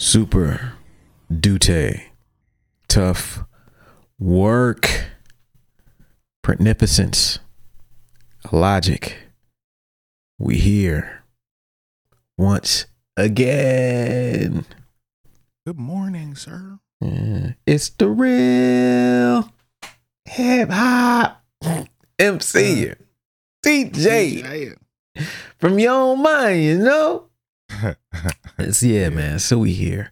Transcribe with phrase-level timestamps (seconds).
[0.00, 0.72] Super
[1.30, 2.04] Duty.
[2.88, 3.44] Tough
[4.18, 4.88] work.
[6.48, 7.38] Magnificence.
[8.50, 9.14] Logic.
[10.38, 11.22] We here
[12.38, 14.64] once again.
[15.66, 16.78] Good morning, sir.
[17.02, 19.52] Yeah, It's the real
[20.24, 21.44] hip hop
[22.18, 22.88] MC.
[22.88, 22.94] Uh,
[23.62, 24.76] DJ
[25.58, 27.29] from your own mind, you know?
[28.58, 29.38] It's, yeah, man.
[29.38, 30.10] So we here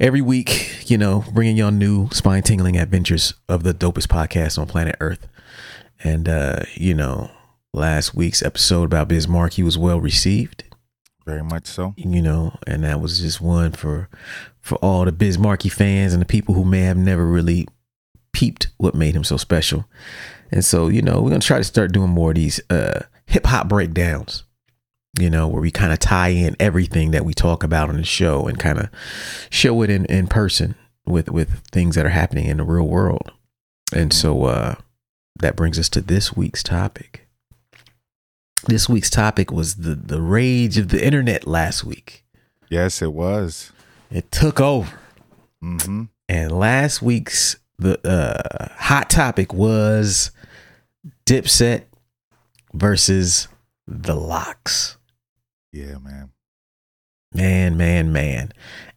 [0.00, 4.66] every week, you know, bringing y'all new spine tingling adventures of the dopest podcast on
[4.66, 5.26] planet Earth.
[6.02, 7.30] And, uh, you know,
[7.74, 10.64] last week's episode about Biz Markie was well received,
[11.26, 11.94] Very much so.
[11.96, 14.08] you know, and that was just one for
[14.60, 17.66] for all the Biz Markie fans and the people who may have never really
[18.32, 19.84] peeped what made him so special.
[20.50, 23.46] And so, you know, we're gonna try to start doing more of these uh hip
[23.46, 24.44] hop breakdowns,
[25.18, 28.04] you know, where we kind of tie in everything that we talk about on the
[28.04, 28.88] show and kind of
[29.50, 33.32] show it in, in person with with things that are happening in the real world.
[33.94, 34.74] And so uh
[35.40, 37.28] that brings us to this week's topic.
[38.66, 42.24] This week's topic was the the rage of the internet last week.
[42.70, 43.72] Yes, it was.
[44.10, 44.98] It took over.
[45.62, 46.04] Mm-hmm.
[46.28, 50.30] And last week's the uh, hot topic was
[51.26, 51.84] Dipset
[52.72, 53.48] versus
[53.86, 54.96] the Lox.
[55.72, 56.30] Yeah, man.
[57.34, 58.52] Man, man, man.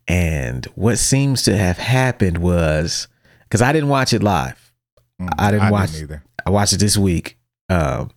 [0.08, 3.08] And what seems to have happened was
[3.44, 4.74] because I didn't watch it live.
[5.22, 6.24] Mm, I didn't watch- either.
[6.46, 7.38] I watched it this week,
[7.70, 8.12] um,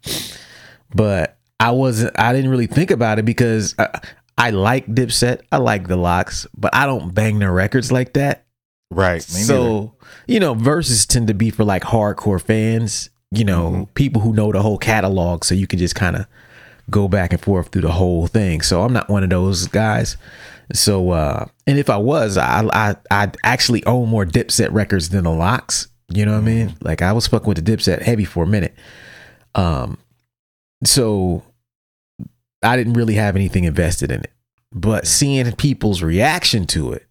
[0.95, 2.19] but I wasn't.
[2.19, 4.01] I didn't really think about it because I,
[4.37, 5.41] I like Dipset.
[5.51, 8.45] I like the Lox, but I don't bang their records like that.
[8.91, 9.23] Right.
[9.23, 9.95] So
[10.27, 13.95] you know verses tend to be for like hardcore fans you know Mhm.
[13.95, 16.27] people who know the whole catalog so you can just kind of
[16.91, 20.17] go back and forth through the whole thing so i'm not one of those guys
[20.73, 25.25] so uh and if i was i i i actually own more dipset records than
[25.25, 28.25] the Lox you know what i mean like i was fucking with the dipset heavy
[28.25, 28.75] for a minute
[29.55, 29.99] um
[30.85, 31.43] so
[32.63, 34.33] i didn't really have anything invested in it
[34.73, 37.09] but seeing people's reaction to it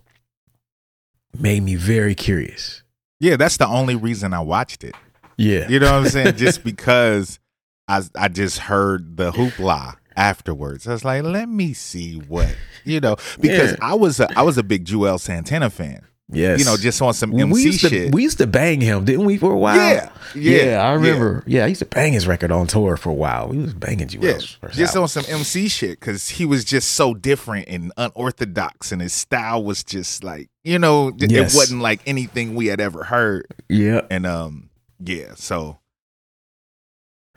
[1.39, 2.83] made me very curious.
[3.19, 4.95] yeah, that's the only reason I watched it.
[5.37, 5.67] Yeah.
[5.67, 6.35] You know what I'm saying?
[6.37, 7.39] just because
[7.87, 10.87] I I just heard the hoopla afterwards.
[10.87, 13.77] I was like, let me see what you know, because Yeah.
[13.81, 16.01] I was a, I was a big Juelz Santana fan.
[16.29, 16.59] Yes.
[16.59, 18.13] You know, just on some we MC used to shit.
[18.13, 19.77] we used to bang him, didn't we, for a while?
[19.77, 21.41] Yeah, yeah, I remember.
[21.47, 21.63] Yeah.
[21.63, 23.47] I used to bang his record on tour for a while.
[23.47, 25.03] We was banging Yeah, just album.
[25.03, 29.63] on some MC shit because he was just so different and unorthodox, and his style
[29.63, 31.53] was just like you know, j- Yes.
[31.53, 33.45] it wasn't like anything we had ever heard.
[33.69, 34.01] Yeah.
[34.11, 34.69] And um,
[34.99, 35.77] yeah, so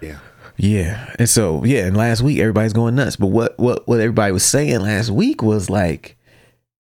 [0.00, 0.18] Yeah.
[0.62, 3.16] Yeah, and so yeah, and last week everybody's going nuts.
[3.16, 6.18] But what what what everybody was saying last week was like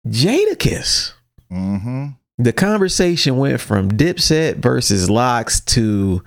[0.08, 1.14] Jadakiss.
[1.52, 2.08] mm-hmm.
[2.40, 6.24] The conversation went from Dipset versus Lox to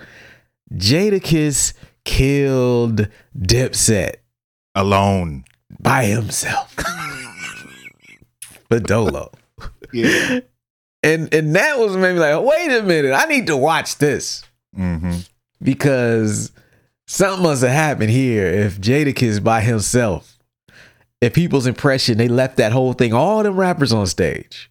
[0.73, 1.73] Jadakiss
[2.05, 4.17] killed Dipset
[4.77, 5.45] alone.
[5.81, 6.73] by himself.
[8.69, 9.33] but Dolo.
[9.93, 10.41] Yeah.
[11.03, 14.45] And and that was maybe like, wait a minute, I need to watch this
[14.77, 15.19] mm-hmm.
[15.61, 16.53] because
[17.07, 18.47] something must have happened here.
[18.47, 20.39] If Jadakiss by himself,
[21.21, 24.71] if people's impression they left that whole thing, all them rappers on stage,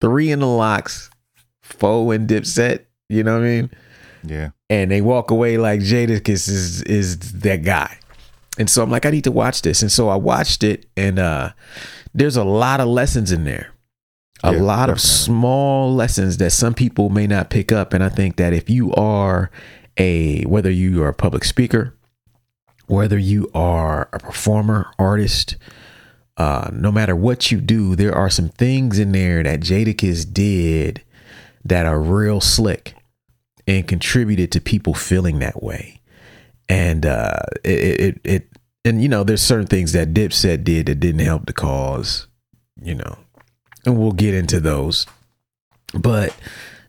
[0.00, 1.10] three in the Lox,
[1.62, 3.70] four in Dipset, you know what I mean?
[4.26, 4.50] Yeah.
[4.70, 7.98] and they walk away like Jadakiss is is that guy.
[8.56, 9.82] And so I'm like, I need to watch this.
[9.82, 11.50] And so I watched it, and uh
[12.14, 13.72] there's a lot of lessons in there.
[14.42, 17.92] A Yeah, lot of small lessons that some people may not pick up.
[17.92, 19.50] And I think that if you are
[19.96, 21.94] a whether you are a public speaker,
[22.86, 25.56] whether you are a performer, artist,
[26.36, 31.02] uh, no matter what you do, there are some things in there that Jadakiss did
[31.64, 32.94] that are real slick
[33.66, 36.00] and contributed to people feeling that way.
[36.68, 38.48] And uh, it, it, it,
[38.84, 42.26] and you know, there's certain things that Dipset did that didn't help the cause,
[42.82, 43.18] you know,
[43.86, 45.06] and we'll get into those.
[45.94, 46.34] But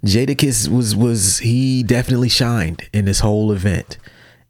[0.05, 3.97] Jadakiss was was he definitely shined in this whole event.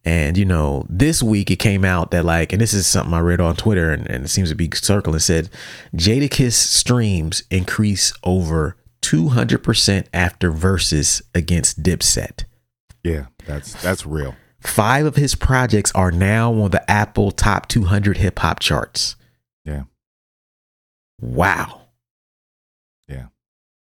[0.04, 3.22] And you know, this week it came out that like, and this is something I
[3.22, 5.20] read on Twitter, and, and it seems to be circling.
[5.20, 5.50] Said
[5.96, 12.44] Jadakiss streams increase over two hundred percent after verses against Dipset.
[13.04, 13.28] Yeah.
[13.46, 14.36] That's that's real.
[14.60, 19.16] Five of his projects are now on the Apple Top 200 hip hop charts.
[19.64, 19.84] Yeah.
[21.22, 21.82] Wow.
[23.08, 23.28] Yeah.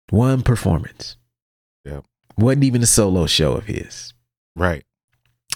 [0.10, 1.18] One performance.
[1.86, 2.06] Yep.
[2.38, 4.14] Wasn't even a solo show of his.
[4.56, 4.84] Right.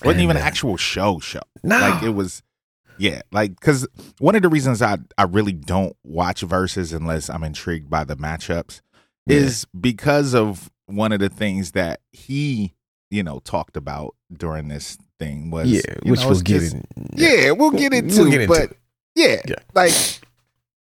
[0.03, 1.41] Wasn't And, even uh, an actual show show.
[1.63, 1.79] No.
[1.79, 2.41] Like it was
[2.97, 3.87] Yeah, like because
[4.19, 8.15] one of the reasons I I really don't watch verses unless I'm intrigued by the
[8.15, 8.81] matchups
[9.27, 9.37] Yeah.
[9.37, 12.73] is because of one of the things that he
[13.09, 16.85] you know talked about during this thing was yeah, you which know, we'll get in.
[17.13, 18.77] yeah we'll get into we'll get into but it.
[19.15, 19.55] yeah, Yeah.
[19.75, 19.91] like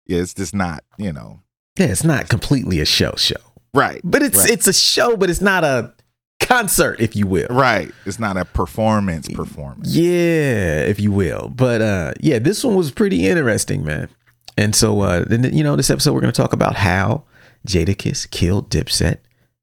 [0.07, 1.41] yeah it's just not you know
[1.77, 3.35] Yeah, it's not completely a show show,
[3.75, 4.49] right but it's Right.
[4.51, 5.93] it's a show, but it's not a
[6.39, 7.47] concert, if you will.
[7.49, 11.49] right it's not a performance performance Yeah, if you will.
[11.55, 14.09] But uh yeah, this one was pretty interesting, man.
[14.57, 17.23] And so uh then you know, this episode we're gonna talk about how
[17.67, 19.17] Jadakiss killed Dipset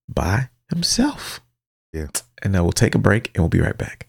[0.09, 1.41] by himself.
[1.93, 2.07] Yeah.
[2.43, 4.09] And now we'll take a break and we'll be right back.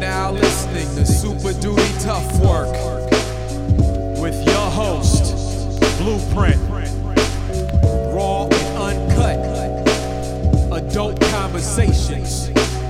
[0.00, 2.72] You are now listening to Super Duty Tough Work
[4.18, 5.36] with your host,
[5.98, 6.58] Blueprint.
[8.10, 9.36] Raw and uncut.
[10.72, 12.48] Adult conversations.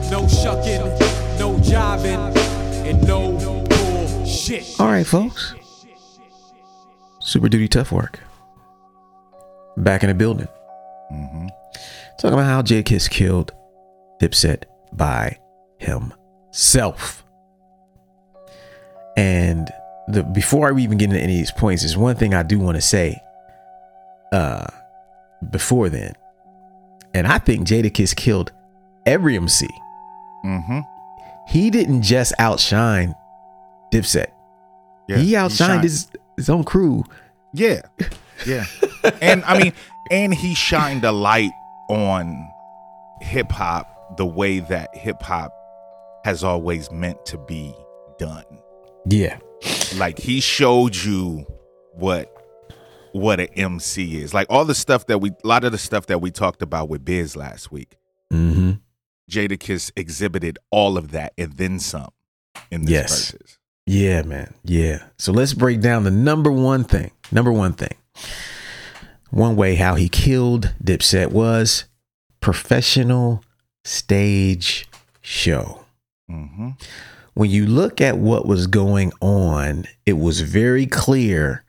[0.08, 0.82] No shucking,
[1.36, 2.36] no jiving,
[2.86, 3.32] and no
[3.68, 4.78] bullshit.
[4.78, 5.56] All right, folks.
[7.18, 8.20] Super duty tough work.
[9.76, 10.48] Back in the building.
[11.10, 11.48] hmm
[12.20, 13.52] Talking about how Jadakiss killed
[14.20, 14.62] Dipset
[14.92, 15.36] by
[16.50, 17.24] himself.
[19.16, 19.68] And
[20.08, 22.58] the before I even get into any of these points, there's one thing I do
[22.58, 23.18] want to say
[24.32, 24.66] uh
[25.50, 26.14] before then.
[27.12, 28.52] And I think Jadakiss killed
[29.06, 29.66] every MC.
[30.42, 30.80] hmm
[31.48, 33.14] He didn't just outshine
[33.92, 34.28] Dipset.
[35.08, 37.04] yeah he outshined shined- his his own crew.
[37.52, 37.82] Yeah.
[38.46, 38.64] Yeah.
[39.20, 39.72] and I mean,
[40.10, 41.50] and he shined a light
[41.88, 42.48] on
[43.20, 45.52] hip hop the way that hip hop
[46.24, 47.74] has always meant to be
[48.18, 48.44] done.
[49.06, 49.38] Yeah.
[49.96, 51.46] Like he showed you
[51.94, 52.32] what
[53.12, 54.32] what an MC is.
[54.32, 56.88] Like all the stuff that we a lot of the stuff that we talked about
[56.88, 57.96] with Biz last week.
[58.32, 58.72] Mm-hmm.
[59.30, 62.10] Jadakiss exhibited all of that and then some
[62.70, 63.30] in this Yes.
[63.32, 63.58] verses.
[63.86, 64.54] Yeah, man.
[64.64, 65.04] Yeah.
[65.18, 67.10] So let's break down the number one thing.
[67.32, 67.94] Number one thing.
[69.30, 71.84] One way how he killed Dipset was
[72.40, 73.42] professional
[73.84, 74.88] stage
[75.20, 75.84] show.
[77.34, 81.64] When you look at what was going on, it was very clear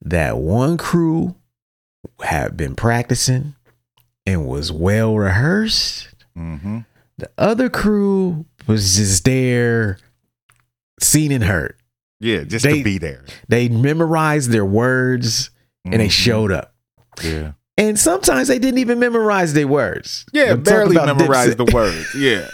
[0.00, 1.36] that one crew
[2.22, 3.54] had been practicing
[4.26, 6.08] and was well rehearsed.
[6.34, 6.80] hmm
[7.18, 9.98] The other crew was just there,
[11.00, 11.74] seen and heard.
[12.20, 13.24] Yeah, just They- to be there.
[13.48, 15.50] They memorized their words
[15.84, 16.10] and they Mhm.
[16.10, 16.74] showed up.
[17.22, 17.52] Yeah.
[17.76, 20.24] And sometimes they didn't even memorize their words.
[20.32, 22.06] Yeah, barely memorized the words.
[22.16, 22.48] Yeah.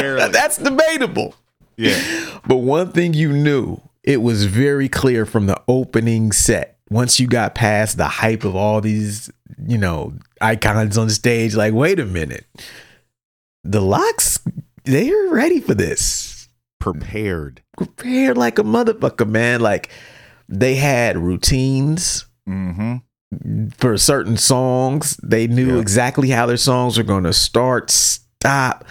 [0.32, 1.34] That's debatable.
[1.76, 2.40] yeah.
[2.46, 6.78] But one thing you knew, it was very clear from the opening set.
[6.90, 9.30] Once you got past the hype of all these,
[9.66, 12.46] you know, icons on stage, like, wait a minute.
[13.64, 14.40] The Lox,
[14.84, 16.48] they're ready for this.
[16.80, 17.62] Prepared.
[17.76, 19.60] Prepared like a motherfucker, man.
[19.60, 19.88] Like
[20.48, 23.68] they had routines Mm-hmm.
[23.78, 25.16] for certain songs.
[25.22, 25.80] They knew Yeah.
[25.80, 28.84] exactly how their songs were going to start, stop.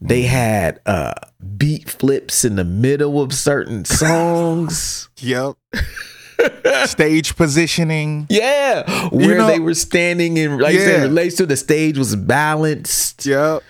[0.00, 1.14] They had uh
[1.56, 5.08] beat flips in the middle of certain songs.
[5.18, 5.56] Yep.
[6.84, 8.26] Stage positioning.
[8.30, 12.14] yeah, where know- they were standing and like I said, relates to the stage was
[12.14, 13.26] balanced.
[13.26, 13.62] Yep.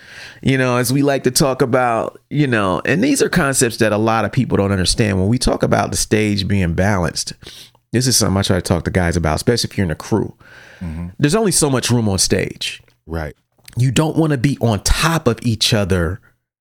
[0.43, 3.93] You know, as we like to talk about, you know, and these are concepts that
[3.93, 5.19] a lot of people don't understand.
[5.19, 7.33] When we talk about the stage being balanced,
[7.93, 9.95] this is something I try to talk to guys about, especially if you're in a
[9.97, 10.35] crew.
[10.81, 11.09] Mm-hmm.
[11.19, 12.83] There's only so much room on stage.
[13.07, 13.35] Right.
[13.79, 16.21] You don't want to be on top of each other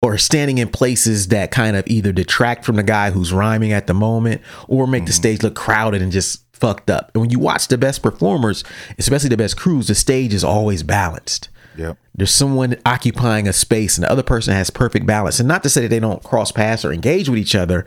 [0.01, 3.87] or standing in places that kind of either detract from the guy who's rhyming at
[3.87, 7.11] the moment or make the stage look crowded and just fucked up.
[7.13, 8.63] And when you watch the best performers,
[8.97, 11.49] especially the best crews, the stage is always balanced.
[11.77, 11.97] Yep.
[12.15, 15.39] There's someone occupying a space and the other person has perfect balance.
[15.39, 17.85] And not to say that they don't cross paths or engage with each other.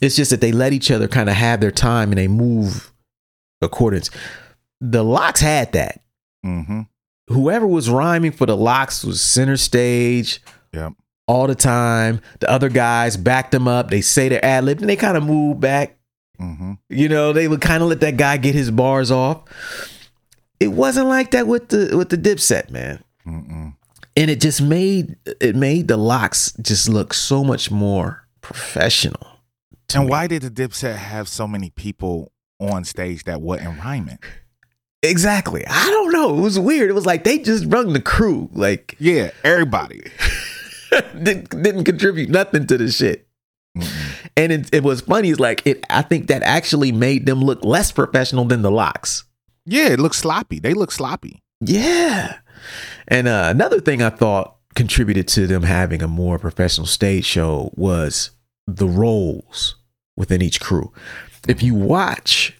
[0.00, 2.92] It's just that they let each other kind of have their time and they move
[3.60, 4.10] accordance.
[4.80, 6.00] The Lox had that.
[6.46, 6.82] Mm-hmm.
[7.28, 10.40] Whoever was rhyming for the Lox was center stage
[11.26, 12.20] all the time.
[12.40, 13.90] The other guys backed them up.
[13.90, 15.96] They say their ad lib and they kind of move back.
[16.40, 16.74] Mm-hmm.
[16.88, 19.42] You know, they would kind of let that guy get his bars off.
[20.60, 23.02] It wasn't like that with the with the dipset, man.
[23.26, 23.74] Mm-mm.
[24.16, 29.26] And it just made it made the Lox just look so much more professional.
[29.94, 30.10] And me.
[30.10, 34.18] why did the Dipset have so many people on stage that wasn't rhyming?
[35.02, 35.64] Exactly.
[35.66, 36.36] I don't know.
[36.36, 36.90] It was weird.
[36.90, 38.48] It was like they just rung the crew.
[38.52, 40.02] Like Yeah, everybody.
[41.22, 43.28] didn't, didn't contribute nothing to the shit.
[43.76, 44.30] Mm-mm.
[44.36, 45.30] And it, it was funny.
[45.30, 45.84] Is like it.
[45.90, 49.24] I think that actually made them look less professional than the Lox.
[49.64, 50.58] Yeah, it looks sloppy.
[50.58, 51.42] They look sloppy.
[51.60, 52.38] Yeah.
[53.06, 57.70] And uh, another thing I thought contributed to them having a more professional stage show
[57.76, 58.30] was
[58.66, 59.76] the roles
[60.16, 60.92] within each crew.
[61.46, 62.58] If you watch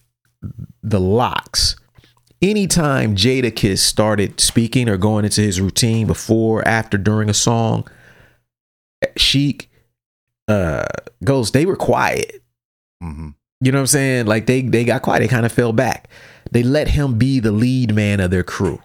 [0.83, 1.77] the Lox,
[2.43, 7.87] anytime Jadakiss started speaking or going into his routine before, after, during a song,
[9.17, 9.71] Sheek,
[10.49, 10.85] uh,
[11.25, 12.43] Ghost, they were quiet.
[13.03, 13.31] Mm-hmm.
[13.61, 14.27] You know what I'm saying?
[14.27, 15.21] Like they they got quiet.
[15.21, 16.09] They kind of fell back.
[16.51, 18.81] They let him be the lead man of their crew,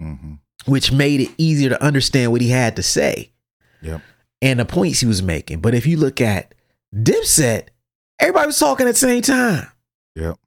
[0.00, 0.34] Mm-hmm.
[0.66, 3.32] which made it easier to understand what he had to say
[3.82, 4.00] Yep.
[4.42, 5.60] and the points he was making.
[5.60, 6.54] But if you look at
[6.94, 7.64] Dipset,
[8.20, 9.66] everybody was talking at the same time.
[10.14, 10.38] Yep.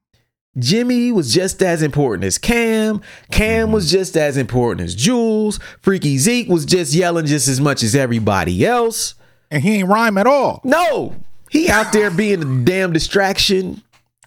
[0.58, 3.02] Jimmy was just as important as Cam.
[3.32, 3.98] Cam was mm-hmm.
[3.98, 5.62] just as important as Juelz.
[5.82, 9.16] Freaky Zeke was just yelling just as much as everybody else.
[9.50, 10.62] And he ain't rhyme at all.
[10.64, 11.16] No,
[11.50, 13.82] he out there being a damn distraction,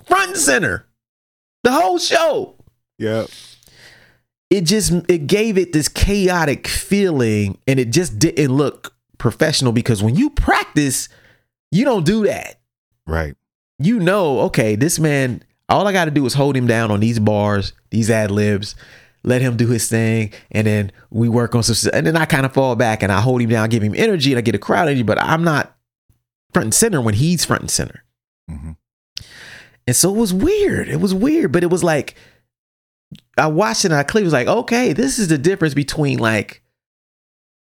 [0.07, 0.87] front and center,
[1.63, 2.55] the whole show.
[2.99, 3.29] Yep.
[4.51, 10.03] It just it gave it this chaotic feeling, and it just didn't look professional because
[10.03, 11.09] when you practice,
[11.71, 12.61] you don't do that.
[13.07, 13.35] Right.
[13.79, 17.01] You know, okay, this man, all I got to do is hold him down on
[17.01, 18.75] these bars, these ad libs,
[19.23, 21.91] let him do his thing, and then we work on some.
[21.95, 24.33] And then I kind of fall back and I hold him down, give him energy,
[24.33, 25.75] and I get a crowd energy, but I'm not
[26.53, 28.05] front and center when he's front and center.
[28.51, 28.73] Mm-hmm.
[29.87, 30.89] And so it was weird.
[30.89, 32.15] It was weird, but it was like
[33.39, 36.63] I watched it and I clearly was like, okay, this is the difference between like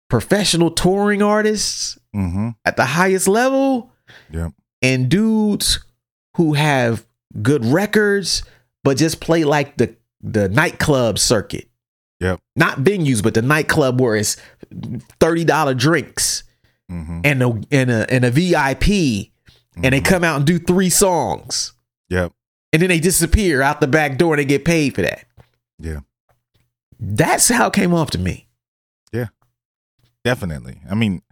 [0.09, 2.49] professional touring artists Mm-hmm.
[2.65, 3.93] at the highest level
[4.33, 4.53] Yep.
[4.83, 5.79] and dudes
[6.37, 7.07] who have
[7.43, 8.43] good records
[8.83, 11.69] but just play like the the nightclub circuit.
[12.21, 12.41] Yep.
[12.57, 14.37] Not venues, but the nightclub where it's
[15.21, 16.45] thirty dollar drinks
[16.91, 17.21] Mm-hmm.
[17.23, 19.31] and a and a and a VIP,
[19.77, 21.73] and they come out and do three songs,
[22.09, 22.33] Yep.
[22.73, 25.25] and then they disappear out the back door and they get paid for that.
[25.79, 26.01] Yeah.
[26.99, 28.49] That's how it came off to me.
[29.13, 29.29] Yeah.
[30.25, 30.81] Definitely.
[30.91, 31.23] I mean,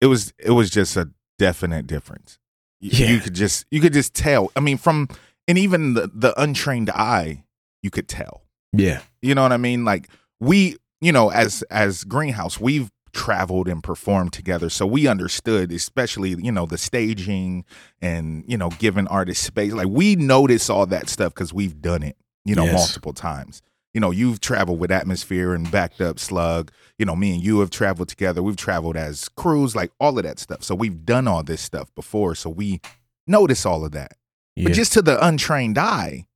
[0.00, 2.38] it was it was just a definite difference.
[2.80, 3.08] Yeah.
[3.10, 4.50] You could just you could just tell.
[4.56, 5.08] I mean, from
[5.48, 7.44] and even the the untrained eye,
[7.82, 8.42] you could tell.
[8.72, 9.00] Yeah.
[9.22, 9.84] You know what I mean?
[9.84, 10.08] Like
[10.40, 16.30] we, you know, as as Greenhouse, we've traveled and performed together, so we understood, especially
[16.30, 17.64] you know the staging
[18.02, 19.72] and you know giving artists space.
[19.72, 22.74] Like we notice all that stuff because we've done it, you know, Yes.
[22.74, 23.62] multiple times.
[23.92, 26.72] You know, you've traveled with Atmosphere and Backed Up Slug.
[26.98, 28.42] You know, me and you have traveled together.
[28.42, 30.64] We've traveled as crews, like all of that stuff.
[30.64, 32.34] So we've done all this stuff before.
[32.34, 32.80] So we
[33.28, 34.14] notice all of that.
[34.56, 34.64] Yeah.
[34.68, 36.26] But just to the untrained eye,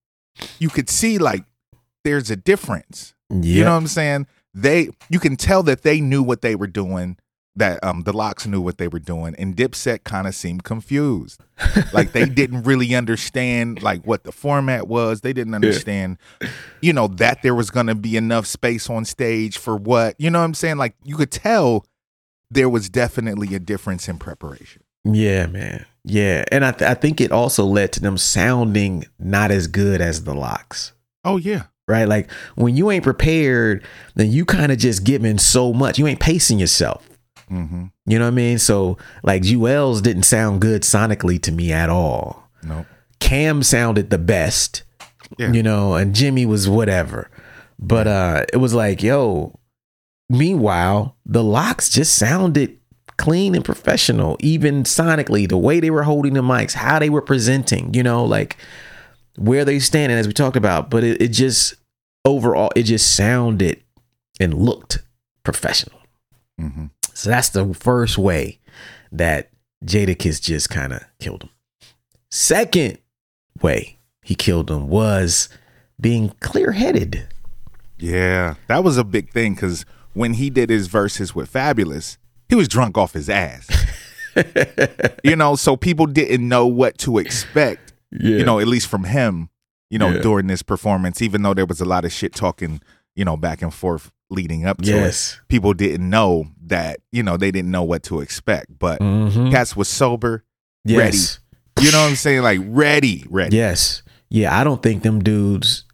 [0.58, 1.44] you could see like
[2.04, 3.14] there's a difference.
[3.58, 4.26] You know what I'm saying?
[4.54, 7.18] They you can tell that they knew what they were doing,
[7.56, 11.42] that um the Lox knew what they were doing, and Dipset kind of seemed confused.
[11.92, 15.20] like they didn't really understand like what the format was.
[15.20, 16.16] They didn't understand,
[16.80, 20.14] you know, that there was gonna be enough space on stage for what.
[20.18, 20.78] You know what I'm saying?
[20.78, 21.84] Like you could tell
[22.50, 24.82] there was definitely a difference in preparation.
[25.04, 25.84] Yeah, man.
[26.08, 30.00] Yeah, and I th- I think it also led to them sounding not as good
[30.00, 30.92] as the Lox.
[31.22, 31.64] Oh yeah.
[31.86, 32.08] Right?
[32.08, 33.84] Like when you ain't prepared,
[34.14, 35.98] then you kind of just giving so much.
[35.98, 37.08] You ain't pacing yourself.
[37.50, 37.86] Mm-hmm.
[38.06, 38.58] You know what I mean?
[38.58, 42.48] So like Juelz didn't sound good sonically to me at all.
[42.62, 42.86] No.
[43.20, 44.82] Cam sounded the best.
[45.38, 45.52] Yeah.
[45.52, 47.30] You know, and Jimmy was whatever.
[47.78, 49.58] But uh it was like, yo,
[50.30, 52.77] meanwhile, the Lox just sounded
[53.18, 57.20] clean and professional, even sonically, the way they were holding the mics, how they were
[57.20, 58.56] presenting, you know, like
[59.36, 60.88] where they standing as we talked about.
[60.88, 61.74] But it, it just
[62.24, 63.82] overall, it just sounded
[64.40, 65.02] and looked
[65.42, 66.00] professional.
[66.60, 66.86] Mm-hmm.
[67.12, 68.60] So that's the first way
[69.10, 69.50] that
[69.84, 71.50] Jadakiss just kind of killed him.
[72.30, 72.98] Second
[73.60, 75.48] way he killed him was
[76.00, 77.26] being clear headed.
[77.98, 82.16] Yeah, that was a big thing because when he did his verses with Fabolous,
[82.48, 83.68] he was drunk off his ass.
[85.24, 87.92] you know, so people didn't know what to expect.
[88.12, 88.36] Yeah.
[88.38, 89.50] You know, at least from him
[89.90, 90.20] you know, Yeah.
[90.20, 92.82] during this performance, even though there was a lot of shit talking,
[93.16, 95.38] you know, back and forth leading up to Yes.
[95.42, 95.48] it.
[95.48, 98.78] People didn't know that, you know, they didn't know what to expect.
[98.78, 99.50] But Mhm.
[99.50, 100.44] Cats was sober.
[100.84, 101.38] Yes.
[101.80, 102.42] You know what I'm saying?
[102.42, 103.56] Like ready, ready.
[103.56, 104.02] Yes.
[104.28, 105.84] Yeah, I don't think them dudes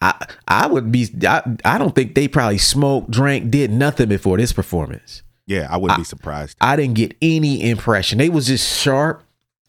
[0.00, 0.14] I
[0.46, 4.52] I would be I, I don't think they probably smoked, drank, did nothing before this
[4.52, 5.22] performance.
[5.50, 6.56] Yeah, I wouldn't be surprised.
[6.60, 8.18] I didn't get any impression.
[8.18, 9.24] They was just sharp,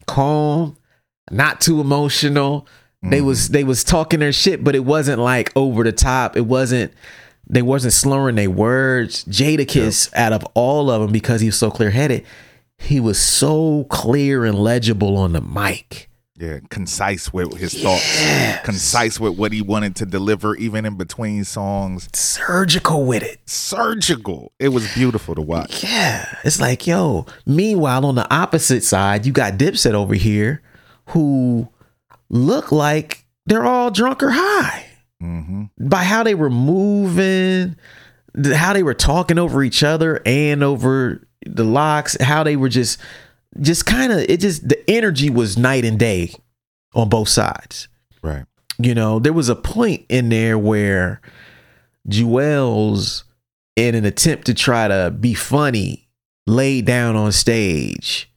[0.06, 0.76] calm,
[1.28, 2.68] not too emotional.
[3.02, 3.24] They mm.
[3.24, 6.36] was they was talking their shit, but it wasn't like over the top.
[6.36, 6.94] It wasn't
[7.48, 9.24] they wasn't slurring their words.
[9.24, 12.24] Jadakiss, out of all of them, because he was so clear headed,
[12.78, 16.08] he was so clear and legible on the mic.
[16.42, 21.44] Yeah, concise with his thoughts, concise with what he wanted to deliver, even in between
[21.44, 22.08] songs.
[22.14, 23.38] Surgical with it.
[23.46, 24.50] Surgical.
[24.58, 25.84] It was beautiful to watch.
[25.84, 26.26] Yeah.
[26.42, 30.62] It's like, yo, meanwhile, on the opposite side, you got Dipset over here
[31.10, 31.68] who
[32.28, 34.86] look like they're all drunk or high
[35.20, 37.76] hmm by how they were moving,
[38.52, 42.98] how they were talking over each other and over the Lox, how they were just,
[43.60, 46.34] just kind of, it just, the energy was night and day
[46.94, 47.88] on both sides.
[48.22, 48.44] Right.
[48.78, 51.20] You know, there was a point in there where
[52.08, 53.24] Juelz,
[53.76, 56.08] in an attempt to try to be funny,
[56.46, 58.30] laid down on stage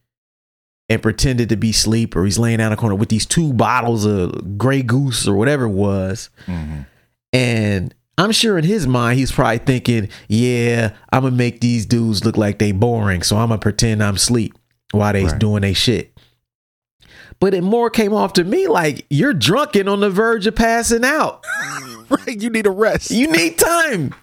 [0.88, 4.04] and pretended to be asleep, or he's laying down a corner with these two bottles
[4.04, 6.30] of Grey Goose or whatever it was.
[6.46, 6.82] hmm
[7.32, 12.24] And I'm sure in his mind, he's probably thinking, yeah, I'm to make these dudes
[12.24, 13.22] look like they boring.
[13.22, 14.54] So I'm to pretend I'm asleep
[14.92, 15.38] while they Right.
[15.38, 16.12] doing they shit.
[17.40, 21.04] But it more came off to me like you're drunken on the verge of passing
[21.04, 21.44] out.
[22.08, 22.40] Right.
[22.40, 23.10] You need a rest.
[23.10, 24.14] You need time.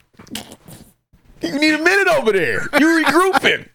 [1.41, 2.61] You need a minute over there.
[2.79, 3.67] You're regrouping.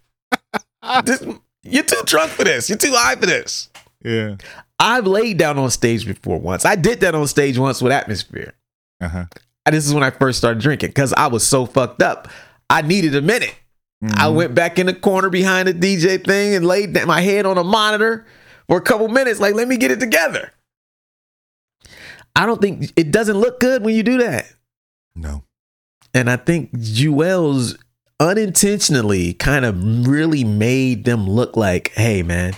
[1.04, 1.22] This-
[1.62, 2.70] you're too drunk for this.
[2.70, 3.68] You're too high for this.
[4.02, 4.36] yeah.
[4.78, 6.64] I've laid down on stage before once.
[6.64, 8.54] I did that on stage once with Atmosphere.
[9.00, 9.24] Uh huh.
[9.66, 12.28] And this is when I first started drinking because I was so fucked up.
[12.70, 13.54] I needed a minute.
[14.04, 14.18] Mm-hmm.
[14.18, 17.58] I went back in the corner behind the DJ thing and laid my head on
[17.58, 18.24] a monitor
[18.68, 19.40] for a couple minutes.
[19.40, 20.52] Like, let me get it together.
[22.36, 24.46] I don't think it doesn't look good when you do that.
[25.16, 25.42] No.
[26.14, 27.76] And I think Juelz
[28.20, 32.54] unintentionally kind of really made them look like, hey man,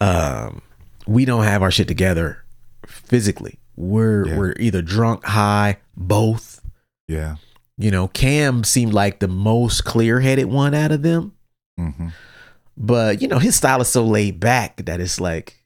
[0.00, 0.62] um,
[1.06, 2.44] we don't have our shit together
[2.86, 3.58] physically.
[3.76, 4.38] We're Yeah.
[4.38, 6.60] we're either drunk, high, both.
[7.06, 7.36] Yeah.
[7.80, 11.32] You know, Cam seemed like the most clear headed one out of them.
[11.78, 12.08] hmm
[12.76, 15.64] But you know, his style is so laid back that it's like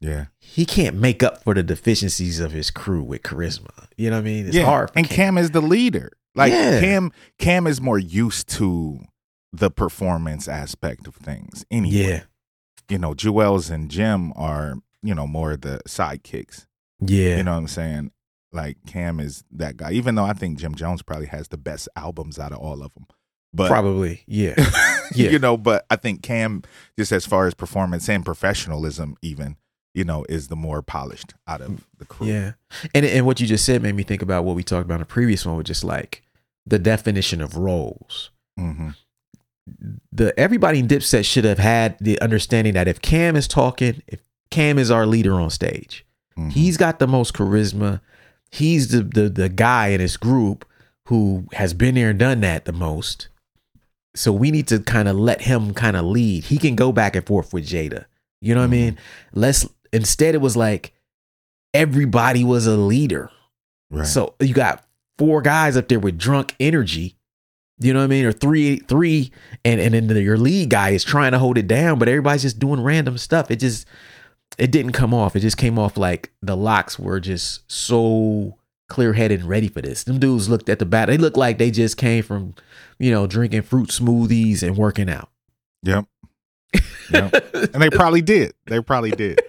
[0.00, 0.26] Yeah.
[0.38, 3.86] he can't make up for the deficiencies of his crew with charisma.
[3.96, 4.46] You know what I mean?
[4.46, 4.64] It's yeah.
[4.64, 4.90] hard.
[4.92, 6.12] for and Cam is the leader.
[6.34, 6.80] Like Yeah.
[6.80, 9.00] Cam, Cam is more used to
[9.52, 11.64] the performance aspect of things.
[11.70, 12.22] Anyway, Yeah.
[12.88, 16.66] you know, Juelz and Jim are, you know, more the sidekicks.
[17.00, 17.38] Yeah.
[17.38, 18.10] You know what I'm saying?
[18.52, 19.92] Like Cam is that guy.
[19.92, 22.92] Even though I think Jim Jones probably has the best albums out of all of
[22.94, 23.06] them.
[23.52, 24.22] But Probably.
[24.26, 24.54] Yeah.
[25.14, 25.30] Yeah.
[25.30, 26.62] you know, but I think Cam,
[26.98, 29.56] just as far as performance and professionalism, even,
[29.94, 32.26] you know, is the more polished out of the crew.
[32.26, 32.52] Yeah.
[32.92, 35.00] And and what you just said made me think about what we talked about in
[35.02, 36.22] the previous one with just like
[36.66, 38.32] the definition of roles.
[38.58, 38.90] hmm
[40.12, 44.20] The everybody in Dipset should have had the understanding that if Cam is talking, if
[44.50, 46.04] Cam is our leader on stage,
[46.36, 46.50] Mhm.
[46.52, 48.00] he's got the most charisma.
[48.56, 50.66] He's the, the the guy in his group
[51.06, 53.28] who has been there and done that the most.
[54.14, 56.44] So we need to kind of let him kind of lead.
[56.44, 58.06] He can go back and forth with Jada.
[58.40, 58.84] You know what I mm-hmm.
[58.84, 58.98] mean?
[59.32, 60.92] Let's instead it was like
[61.74, 63.30] everybody was a leader.
[63.90, 64.06] right.
[64.06, 64.84] So you got
[65.18, 67.16] four guys up there with drunk energy.
[67.78, 68.24] You know what I mean?
[68.24, 69.32] Or three, three,
[69.64, 72.58] and and then your lead guy is trying to hold it down, but everybody's just
[72.58, 73.50] doing random stuff.
[73.50, 73.86] It just
[74.58, 75.36] it didn't come off.
[75.36, 78.56] It just came off like the Lox were just so
[78.88, 80.04] clear headed and ready for this.
[80.04, 81.08] Them dudes looked at the bat.
[81.08, 82.54] They looked like they just came from,
[82.98, 85.28] you know, drinking fruit smoothies and working out.
[85.82, 86.06] Yep.
[87.10, 87.34] Yep.
[87.72, 88.52] and they probably did.
[88.66, 89.40] They probably did.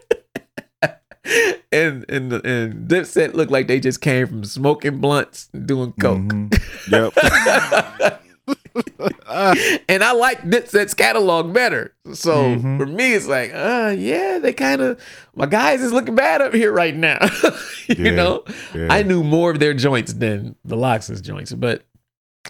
[1.72, 6.20] and and and Dipset looked like they just came from smoking blunts and doing coke.
[6.20, 6.54] Mhm.
[6.92, 8.22] Yep.
[9.90, 11.94] and I like Dipset's catalog better.
[12.14, 12.78] So Mhm.
[12.78, 15.00] for me, it's like, uh, yeah, they kind of
[15.36, 17.18] my guys is looking bad up here right now.
[17.88, 18.44] you Yeah, know,
[18.76, 18.88] yeah.
[18.90, 21.84] I knew more of their joints than the Lox's joints, but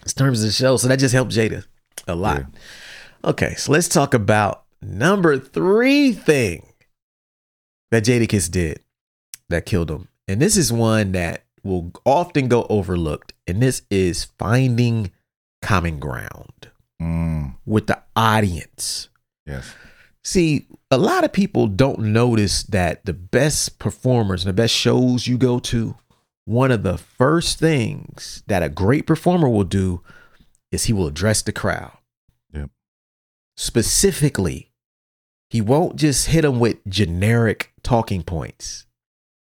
[0.03, 1.65] in terms of the show, so that just helped Jada
[2.07, 2.45] a lot.
[3.25, 6.67] Okay, so let's talk about number three thing
[7.91, 8.79] that Jada Jadakiss did
[9.49, 14.25] that killed him, and this is one that will often go overlooked, and this is
[14.37, 15.11] finding
[15.61, 19.09] common ground Mm, with the audience.
[19.45, 19.73] yes.
[20.23, 25.25] See, a lot of people don't notice that the best performers and the best shows
[25.27, 25.95] you go to
[26.45, 30.01] one of the first things that a great performer will do
[30.71, 31.95] is he will address the crowd.
[32.53, 32.71] Yep.
[33.55, 34.71] Specifically,
[35.49, 38.85] he won't just hit them with generic talking points.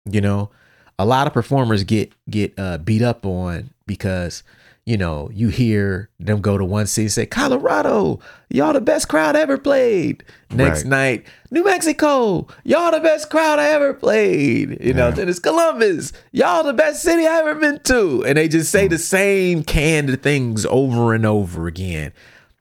[0.04, 0.50] You know,
[0.98, 4.42] a lot of performers get get uh, beat up on because
[4.88, 9.07] you know you hear them go to one city and say Colorado, y'all the best
[9.07, 10.24] crowd ever played.
[10.51, 10.88] Next Right.
[10.90, 14.79] night, New Mexico, y'all the best crowd I ever played.
[14.81, 18.48] You know, then it's Columbus, y'all the best city I ever been to, and they
[18.48, 18.90] just say hmm.
[18.92, 22.12] the same canned things over and over again.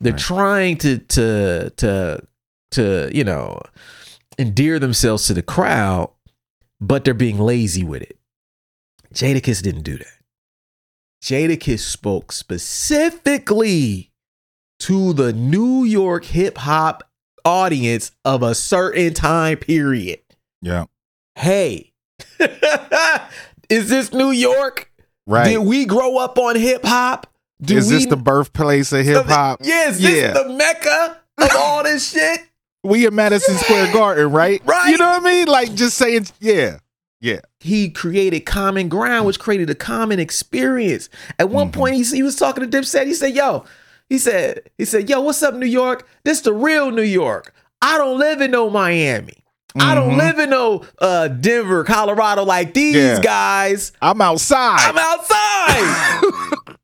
[0.02, 0.22] They're Right.
[0.22, 2.22] trying to to to
[2.72, 3.62] to you know
[4.38, 6.12] endear themselves to the crowd,
[6.82, 8.18] but they're being lazy with it.
[9.13, 10.16] Jadakiss didn't do that.
[11.21, 14.12] Jadakiss spoke specifically
[14.80, 17.03] to the New York hip hop
[17.43, 20.19] audience of a certain time period.
[20.62, 20.86] Yeah.
[21.36, 21.93] Hey,
[23.69, 24.91] is this New York?
[25.25, 25.49] Right.
[25.49, 27.27] Did we grow up on hip hop?
[27.67, 29.60] Is this the birthplace of hip hop?
[29.63, 30.34] Yeah, is this Yeah.
[30.34, 32.41] the mecca of all this shit?
[32.84, 34.62] we in Madison Square Garden, right?
[34.65, 34.89] Right.
[34.91, 35.47] You know what I mean?
[35.47, 36.77] Like just saying, yeah,
[37.19, 37.39] yeah.
[37.60, 41.10] he created common ground, which created a common experience.
[41.39, 41.80] At one Mm-hmm.
[41.80, 43.06] point, he, he was talking to Dipset.
[43.08, 43.65] He said, "Yo,"
[44.10, 46.08] he said, "He said, yo, what's up, New York?
[46.23, 47.53] This the real New York.
[47.82, 49.43] I don't live in no Miami.
[49.80, 50.17] I don't Mhm.
[50.17, 53.21] live in no uh, Denver, Colorado like these Yeah.
[53.21, 53.91] guys.
[54.01, 54.80] I'm outside.
[54.82, 56.23] I'm outside."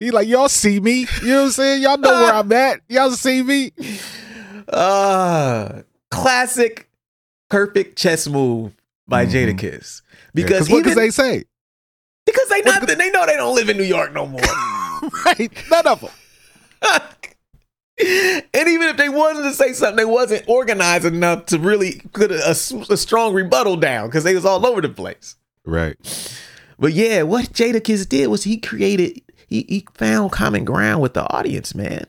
[0.00, 1.06] he like, y'all see me?
[1.22, 1.82] You know what I'm saying?
[1.82, 2.80] Y'all know where I'm at.
[2.88, 3.72] Y'all see me?
[4.68, 6.87] uh, classic,
[7.50, 8.74] perfect chess move
[9.06, 9.30] by Mhm.
[9.58, 10.02] Jadakiss.
[10.02, 11.44] Yeah, Because what even, they say?
[12.26, 14.40] because they not they know they don't live in New York no more.
[15.24, 15.50] right?
[15.70, 16.10] None of them.
[18.00, 22.30] and even if they wanted to say something, they wasn't organized enough to really put
[22.30, 25.36] a, a- a strong rebuttal down because they was all over the place.
[25.64, 25.96] Right.
[26.78, 31.24] But yeah, what Jadakiss did was he created, he, he found common ground with the
[31.32, 32.06] audience, man.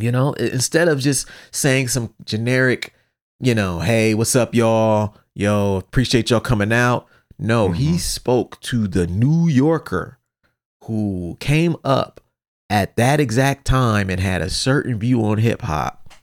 [0.00, 2.92] You know, instead of just saying some generic,
[3.40, 5.14] you know, hey, what's up, y'all?
[5.34, 7.06] Yo, appreciate y'all coming out.
[7.38, 7.98] No, he Mhm.
[8.00, 10.18] spoke to the New Yorker
[10.84, 12.20] who came up
[12.70, 16.14] at that exact time and had a certain view on hip hop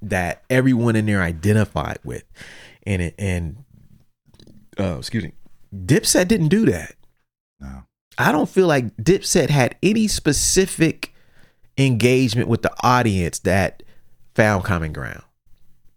[0.00, 2.24] that everyone in there identified with.
[2.86, 3.64] And it and
[4.78, 5.32] uh, excuse me,
[5.74, 6.94] Dipset didn't do that.
[7.60, 7.84] No.
[8.18, 11.14] I don't feel like Dipset had any specific
[11.76, 13.82] engagement with the audience that
[14.34, 15.22] found common ground.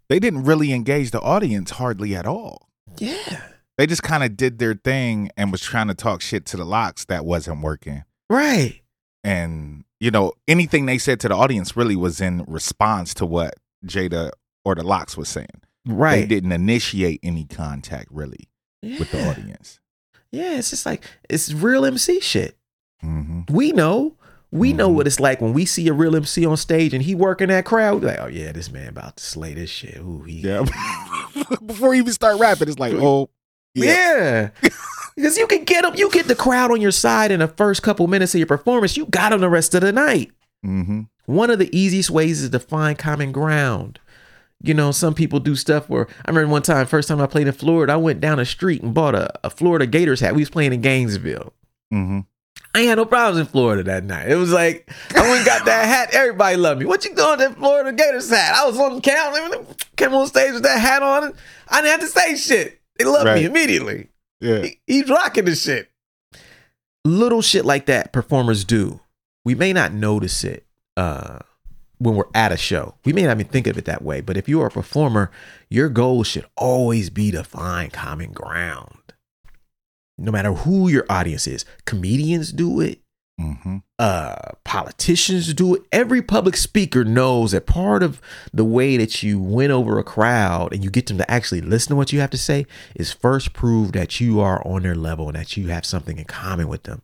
[0.08, 2.68] They didn't really engage the audience hardly at all.
[2.98, 3.42] Yeah.
[3.76, 6.64] They just kind of did their thing and was trying to talk shit to the
[6.64, 8.04] Lox that wasn't working.
[8.28, 8.80] Right.
[9.22, 13.54] And, you know, anything they said to the audience really was in response to what
[13.86, 14.30] Jada
[14.64, 15.62] or the Lox was saying.
[15.86, 16.20] Right.
[16.20, 18.48] They didn't initiate any contact really
[18.82, 19.80] with the audience.
[20.32, 22.56] Yeah, it's just like it's real MC shit.
[23.00, 24.14] hmm We know.
[24.50, 27.14] We know what it's like when we see a real MC on stage and he
[27.14, 28.02] working that crowd.
[28.02, 29.98] like, oh yeah, this man about to slay this shit.
[29.98, 30.64] Ooh, he Yeah.
[31.66, 33.28] Before you even start rapping, it's like, oh,
[33.74, 34.50] yeah.
[34.62, 34.70] Yeah.
[35.16, 37.82] because you can get them, you get the crowd on your side in the first
[37.82, 38.96] couple minutes of your performance.
[38.96, 40.30] You got them the rest of the night.
[40.62, 44.00] hmm One of the easiest ways is to find common ground.
[44.62, 47.46] You know, some people do stuff where I remember one time, first time I played
[47.46, 50.34] in Florida, I went down a street and bought a, a Florida Gators hat.
[50.34, 51.52] We was playing in Gainesville.
[51.92, 52.20] hmm
[52.78, 54.28] I ain't had no problems in Florida that night.
[54.30, 56.10] It was like I went and got that hat.
[56.14, 56.86] Everybody loved me.
[56.86, 58.54] What you doing that Florida Gators hat?
[58.54, 59.84] I was on the count.
[59.96, 61.34] Came on stage with that hat on.
[61.68, 62.80] I didn't have to say shit.
[62.96, 64.10] They loved me immediately.
[64.40, 64.62] Yeah.
[64.62, 65.90] He- he's rocking the shit.
[67.04, 69.00] Little shit like that performers do.
[69.44, 70.64] We may not notice it
[70.96, 71.38] uh,
[71.98, 72.94] when we're at a show.
[73.04, 74.20] We may not even think of it that way.
[74.20, 75.32] But if you are a performer,
[75.68, 79.07] your goal should always be to find common ground.
[80.18, 83.00] No matter who your audience is, comedians do it,
[83.40, 85.82] hmm uh politicians do it.
[85.92, 88.20] Every public speaker knows that part of
[88.52, 91.90] the way that you win over a crowd and you get them to actually listen
[91.90, 95.28] to what you have to say is first prove that you are on their level
[95.28, 97.02] and that you have something in common with them.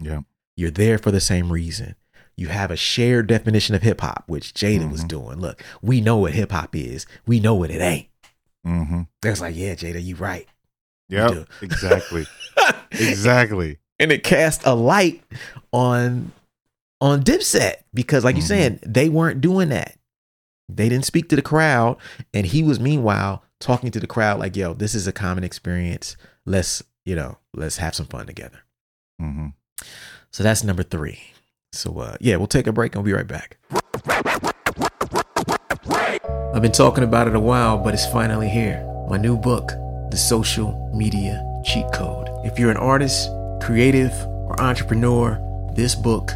[0.00, 0.20] Yeah.
[0.56, 1.94] you're there for the same reason.
[2.36, 5.08] You have a shared definition of hip-hop which jada was Mhm.
[5.08, 5.38] doing.
[5.40, 7.06] Look we know what hip-hop is.
[7.26, 8.08] We know what it ain't.
[8.64, 10.46] Hmm that's like yeah jada you right
[11.08, 11.48] Yep.
[11.62, 12.26] Exactly.
[12.92, 13.78] exactly.
[13.98, 15.22] and it cast a light
[15.72, 16.32] on
[17.00, 18.38] on Dipset because, like Mhm.
[18.38, 19.96] you're saying, they weren't doing that.
[20.68, 21.96] They didn't speak to the crowd,
[22.34, 26.16] and he was meanwhile talking to the crowd like, "Yo, this is a common experience.
[26.44, 28.60] Let's you know, let's have some fun together."
[29.22, 29.48] Mm-hmm.
[30.32, 31.20] So that's number three.
[31.72, 33.58] So uh, yeah, we'll take a break and we'll be right back.
[36.54, 38.82] I've been talking about it a while, but it's finally here.
[39.10, 39.72] My new book,
[40.16, 42.30] The Social Media cheat code.
[42.42, 43.28] If you're an artist,
[43.60, 44.14] creative,
[44.48, 45.38] or entrepreneur,
[45.74, 46.32] this book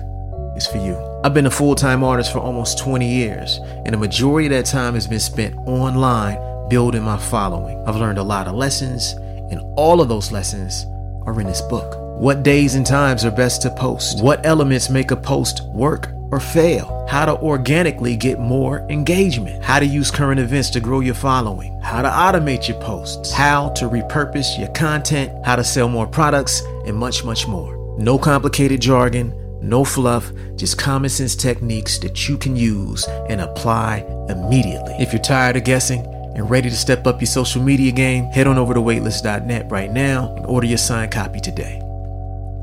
[0.54, 0.98] is for you.
[1.24, 4.66] I've been a full time artist for almost 20 years, and the majority of that
[4.66, 6.36] time has been spent online
[6.68, 7.82] building my following.
[7.88, 9.12] I've learned a lot of lessons,
[9.50, 10.84] and all of those lessons
[11.24, 11.96] are in this book.
[12.20, 14.22] What days and times are best to post?
[14.22, 17.06] What elements make a post work or fail?
[17.08, 19.62] How to organically get more engagement?
[19.62, 21.78] How to use current events to grow your following?
[21.82, 23.32] How to automate your posts?
[23.32, 25.32] How to repurpose your content?
[25.44, 26.60] How to sell more products?
[26.86, 27.76] And much, much more.
[27.98, 33.98] No complicated jargon, no fluff, just common sense techniques that you can use and apply
[34.28, 34.94] immediately.
[34.98, 38.46] If you're tired of guessing, and ready to step up your social media game, head
[38.46, 41.82] on over to waitlist.net right now and order your signed copy today.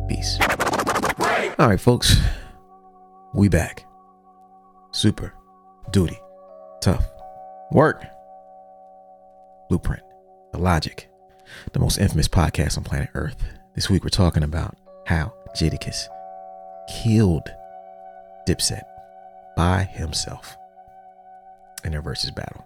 [0.07, 0.39] Peace.
[1.59, 2.17] All right, folks,
[3.33, 3.85] we back.
[4.91, 5.33] Super,
[5.91, 6.19] duty,
[6.81, 7.05] tough,
[7.71, 8.03] work,
[9.69, 10.03] blueprint,
[10.51, 11.09] the logic,
[11.73, 13.35] the most infamous podcast on planet Earth.
[13.75, 16.07] This week we're talking about how Jadakiss
[16.89, 17.47] killed
[18.47, 18.83] Dipset
[19.55, 20.57] by himself
[21.83, 22.65] in their versus battle.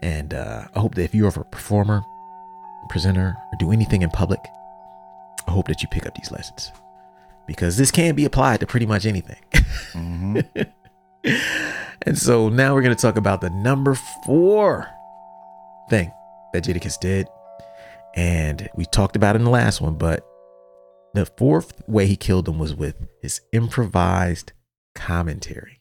[0.00, 2.02] And uh, I hope that if you're a performer,
[2.88, 4.40] presenter, or do anything in public,
[5.46, 6.70] I hope that you pick up these lessons
[7.48, 9.42] because this can be applied to pretty much anything.
[9.92, 10.40] Mm-hmm.
[12.02, 14.86] and so now we're going to talk about the number four
[15.88, 16.12] thing
[16.52, 17.26] that Jadakiss did.
[18.14, 20.24] And we talked about it in the last one, but
[21.14, 24.52] the fourth way he killed them was with his improvised
[24.94, 25.80] commentary.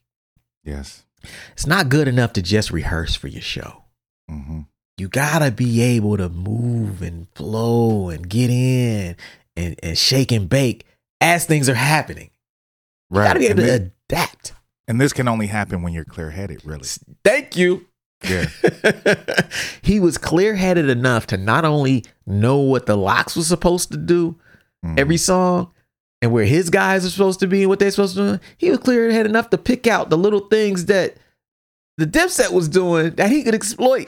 [0.63, 1.06] Yes.
[1.51, 3.84] It's not good enough to just rehearse for your show.
[4.30, 4.62] Mm-hmm.
[4.97, 9.15] you gotta be able to move and flow and get in
[9.56, 10.86] and, and shake and bake
[11.21, 12.30] as things are happening.
[13.12, 14.53] You gotta be able and, to adapt.
[14.88, 16.88] and this can only happen when you're clear headed, really.
[17.23, 17.86] Thank you.
[18.27, 18.47] Yeah.
[19.82, 23.97] he was clear headed enough to not only know what the Lox was supposed to
[23.97, 24.36] do
[24.86, 24.99] Mhm.
[24.99, 25.71] every song
[26.21, 28.69] and where his guys are supposed to be and what they're supposed to do, he
[28.69, 31.15] was clear headed enough to pick out the little things that
[31.97, 34.08] the Dipset was doing that he could exploit.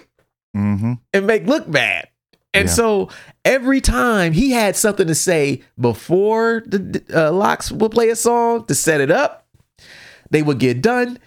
[0.58, 0.94] Mm-hmm.
[1.14, 2.08] and make look bad.
[2.56, 2.74] And Yeah.
[2.74, 3.10] so
[3.50, 8.66] every time he had something to say before the uh, Lox would play a song
[8.68, 9.48] to set it up,
[10.30, 11.18] they would get done.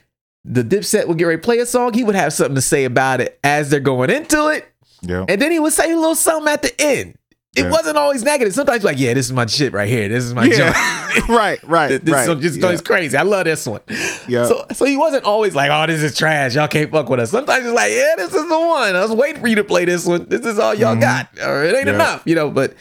[0.45, 1.93] The Dipset would get ready to play a song.
[1.93, 4.67] He would have something to say about it as they're going into it.
[5.03, 5.25] Yeah.
[5.29, 7.17] And then he would say a little something at the end.
[7.55, 7.71] It Yeah.
[7.71, 8.55] wasn't always negative.
[8.55, 10.09] Sometimes like, yeah, this is my shit right here.
[10.09, 10.73] This is my Yeah.
[10.73, 11.29] joint.
[11.29, 11.63] right.
[11.63, 12.03] Right.
[12.03, 12.41] this right.
[12.41, 12.77] just yeah.
[12.79, 13.17] crazy.
[13.17, 13.81] I love this one.
[14.27, 14.47] Yeah.
[14.47, 16.55] So, so he wasn't always like, "Oh, this is trash.
[16.55, 18.97] Y'all can't fuck with us." Sometimes he's like, "Yeah, this is the one.
[18.97, 20.27] I was waiting for you to play this one.
[20.29, 21.01] This is all y'all Mhm.
[21.03, 21.95] got, or it ain't Yeah.
[21.95, 22.49] enough." You know.
[22.51, 22.75] But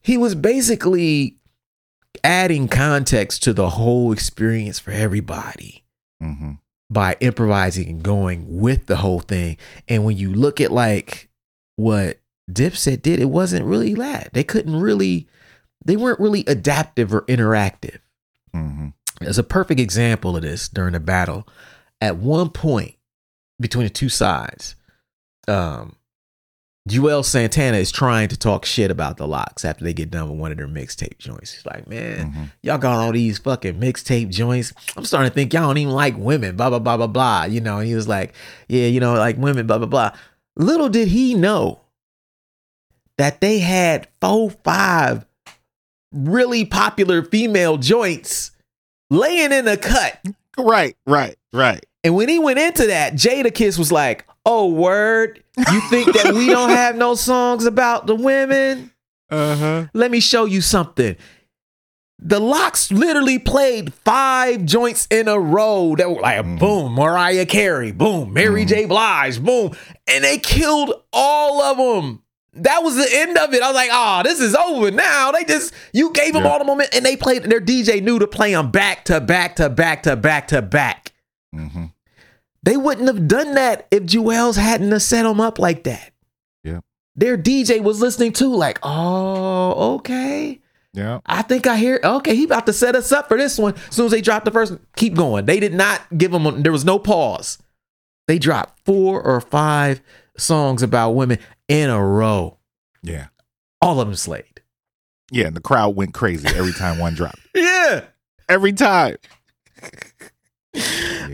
[0.00, 1.36] he was basically
[2.22, 5.84] adding context to the whole experience for everybody
[6.22, 6.52] mm-hmm.
[6.88, 9.58] by improvising and going with the whole thing.
[9.88, 11.28] And when you look at like
[11.76, 12.18] what
[12.50, 14.30] Dipset did, it wasn't really that.
[14.32, 15.26] They couldn't really,
[15.84, 17.98] they weren't really adaptive or interactive.
[18.54, 18.88] Mm-hmm.
[19.22, 21.46] As a perfect example of this during the battle,
[22.00, 22.96] at one point
[23.60, 24.74] between the two sides,
[25.48, 25.96] um,
[26.86, 30.38] Juelz Santana is trying to talk shit about the Lox after they get done with
[30.38, 31.52] one of their mixtape joints.
[31.52, 32.44] He's like, man, Mm-hmm.
[32.62, 34.74] y'all got all these fucking mixtape joints.
[34.94, 37.44] I'm starting to think y'all don't even like women, blah, blah, blah, blah, blah.
[37.44, 38.34] You know, and he was like,
[38.68, 40.10] yeah, you know, like women, blah, blah, blah.
[40.56, 41.80] Little did he know
[43.18, 45.24] that they had four, five
[46.12, 48.50] really popular female joints
[49.10, 50.18] laying in a cut.
[50.58, 50.96] Right.
[51.06, 51.36] Right.
[51.52, 51.84] Right.
[52.02, 56.46] And when he went into that, Jadakiss was like, oh, word, you think that we
[56.48, 58.90] don't have no songs about the women?
[59.30, 59.86] Uh huh.
[59.94, 61.16] Let me show you something.
[62.20, 66.58] The Lox literally played five joints in a row that were like Mhm.
[66.58, 68.68] boom, Mariah Carey, boom, Mary Mhm.
[68.68, 68.84] J.
[68.86, 69.72] Blige, boom,
[70.06, 72.22] and they killed all of them.
[72.56, 73.62] That was the end of it.
[73.62, 75.32] I was like, oh, this is over now.
[75.32, 76.50] They just you gave them Yeah.
[76.50, 77.42] all the moment, and they played.
[77.44, 81.12] Their DJ knew to play them back to back to back to back to back.
[81.54, 81.86] Mm-hmm.
[82.62, 86.12] They wouldn't have done that if Juelz hadn't set them up like that.
[86.62, 86.80] Yeah.
[87.14, 90.60] Their DJ was listening too, like, oh, okay.
[90.94, 91.20] Yeah.
[91.26, 92.00] I think I hear.
[92.02, 93.74] Okay, he about to set us up for this one.
[93.88, 95.44] As soon as they dropped the first, keep going.
[95.44, 96.46] They did not give them.
[96.46, 97.58] A, there was no pause.
[98.28, 100.00] They dropped four or five
[100.36, 102.58] songs about women in a row.
[103.02, 103.26] Yeah.
[103.80, 104.60] All of them slayed.
[105.30, 105.46] Yeah.
[105.46, 107.38] And the crowd went crazy every time one dropped.
[107.54, 108.04] Yeah,
[108.48, 109.16] Every time.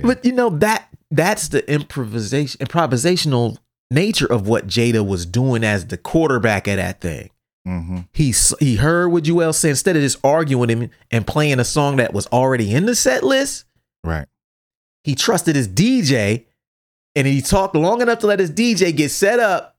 [0.02, 3.56] but you know that that's the improvisation, improvisational
[3.90, 7.30] nature of what Jada was doing as the quarterback of that thing.
[7.66, 7.98] Mm-hmm.
[8.12, 9.70] He he heard what Joel said.
[9.70, 13.22] Instead of just arguing him and playing a song that was already in the set
[13.22, 13.64] list,
[14.04, 14.26] Right.
[15.04, 16.44] he trusted his DJ
[17.16, 19.76] and he talked long enough to let his DJ get set up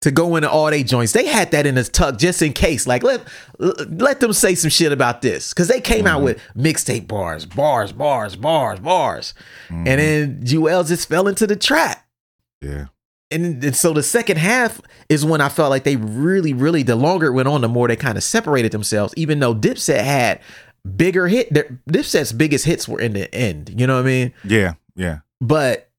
[0.00, 1.12] to go into all they joints.
[1.12, 2.86] They had that in his tuck just in case.
[2.86, 3.22] Like let
[3.58, 6.24] let them say some shit about this because they came out mm-hmm.
[6.24, 9.34] with mixtape bars, bars, bars, bars, bars,
[9.68, 9.96] and mm-hmm.
[9.96, 12.06] then Jewel just fell into the trap.
[12.60, 12.86] Yeah.
[13.32, 16.96] And, and so the second half is when I felt like they really, really, the
[16.96, 19.14] longer it went on, the more they kind of separated themselves.
[19.16, 20.40] Even though Dipset had
[20.96, 23.72] bigger hit, their, Dipset's biggest hits were in the end.
[23.78, 24.32] You know what I mean?
[24.42, 24.74] Yeah.
[24.96, 25.18] Yeah.
[25.40, 25.89] but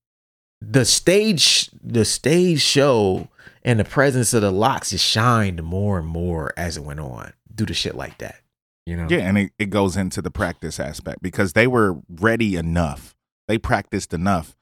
[0.62, 3.28] the stage the stage show
[3.64, 7.34] and the presence of the Lox just shined more and more as it went on
[7.54, 8.42] due to shit like that
[8.86, 12.56] you know Yeah, and it, it goes into the practice aspect because they were ready
[12.56, 13.16] enough.
[13.48, 14.56] They practiced enough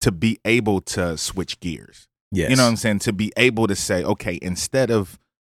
[0.00, 2.08] to be able to switch gears.
[2.32, 3.00] yes You know what I'm saying?
[3.00, 5.18] To be able to say, okay, instead of,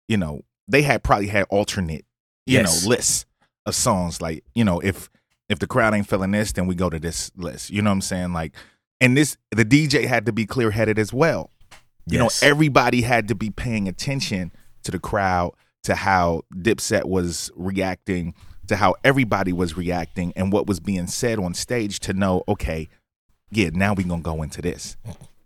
[0.08, 2.04] you know, they had probably had alternate,
[2.46, 2.82] you Yes.
[2.84, 3.26] know, lists
[3.66, 4.22] of songs.
[4.22, 5.10] Like, you know, if
[5.48, 7.70] if the crowd ain't feeling this, then we go to this list.
[7.70, 8.32] You know what I'm saying?
[8.32, 8.54] Like,
[9.00, 11.50] and this the DJ had to be clear headed as well.
[12.06, 12.42] You Yes.
[12.42, 15.52] know, everybody had to be paying attention to the crowd,
[15.84, 18.34] to how Dipset was reacting,
[18.66, 22.88] to how everybody was reacting, and what was being said on stage to know, okay,
[23.50, 24.96] yeah, now we gonna go into this.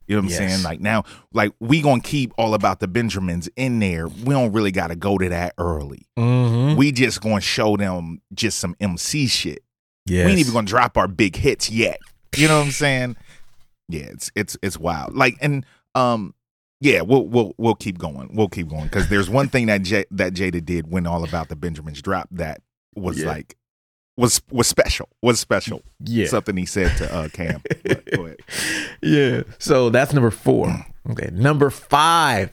[0.07, 0.38] You know what I'm Yes.
[0.38, 0.62] saying?
[0.62, 4.07] Like now, like we gonna keep all about the Benjamins in there.
[4.09, 6.07] We don't really gotta go to that early.
[6.19, 6.77] mm-hmm.
[6.77, 9.62] We just gonna show them just some MC shit.
[10.07, 10.25] yes.
[10.27, 11.99] We ain't even gonna drop our big hits yet.
[12.37, 13.17] You know what I'm saying?
[13.88, 15.14] Yeah, it's it's it's wild.
[15.16, 16.35] Like and um
[16.81, 18.31] yeah, we'll we'll we'll keep going.
[18.35, 21.49] We'll keep going because there's one thing that J- that Jada did when all about
[21.49, 22.61] the Benjamins dropped that
[22.97, 23.29] was Yeah.
[23.29, 23.57] like
[24.16, 25.09] was was special.
[25.23, 25.83] Was special.
[26.05, 27.62] yeah Something he said to uh Cam.
[27.85, 28.38] But go ahead.
[29.03, 32.51] yeah so that's number four okay number five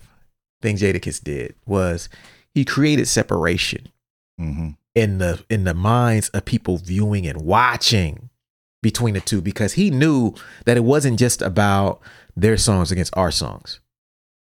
[0.62, 2.10] thing jadakiss did was
[2.54, 3.88] he created separation
[4.38, 8.30] hmm in the in the minds of people viewing and watching
[8.82, 10.34] between the two because he knew
[10.66, 12.02] that it wasn't just about
[12.36, 13.80] their songs against our songs.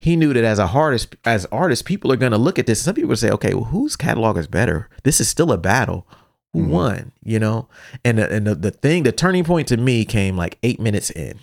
[0.00, 2.80] He knew that as a artist, as artists, people are going to look at this.
[2.82, 4.88] Some people say, "Okay, well, whose catalog is better?
[5.02, 6.06] This is still a battle.
[6.52, 6.68] Who Mhm.
[6.68, 7.68] won?" You know.
[8.04, 11.10] And the, and the, the thing, the turning point to me came like eight minutes
[11.10, 11.40] in.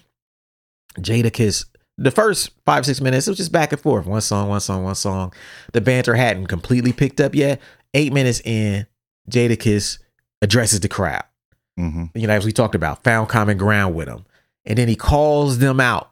[1.00, 1.66] Jadakiss,
[1.98, 4.84] the first five six minutes, it was just back and forth, one song, one song,
[4.84, 5.34] one song.
[5.74, 7.60] The banter hadn't completely picked up yet.
[7.94, 8.88] Eight minutes in,
[9.30, 10.00] Jadakiss
[10.42, 11.24] addresses the crowd.
[11.78, 14.26] Hmm You know, as we talked about, found common ground with them,
[14.66, 16.12] and then he calls them out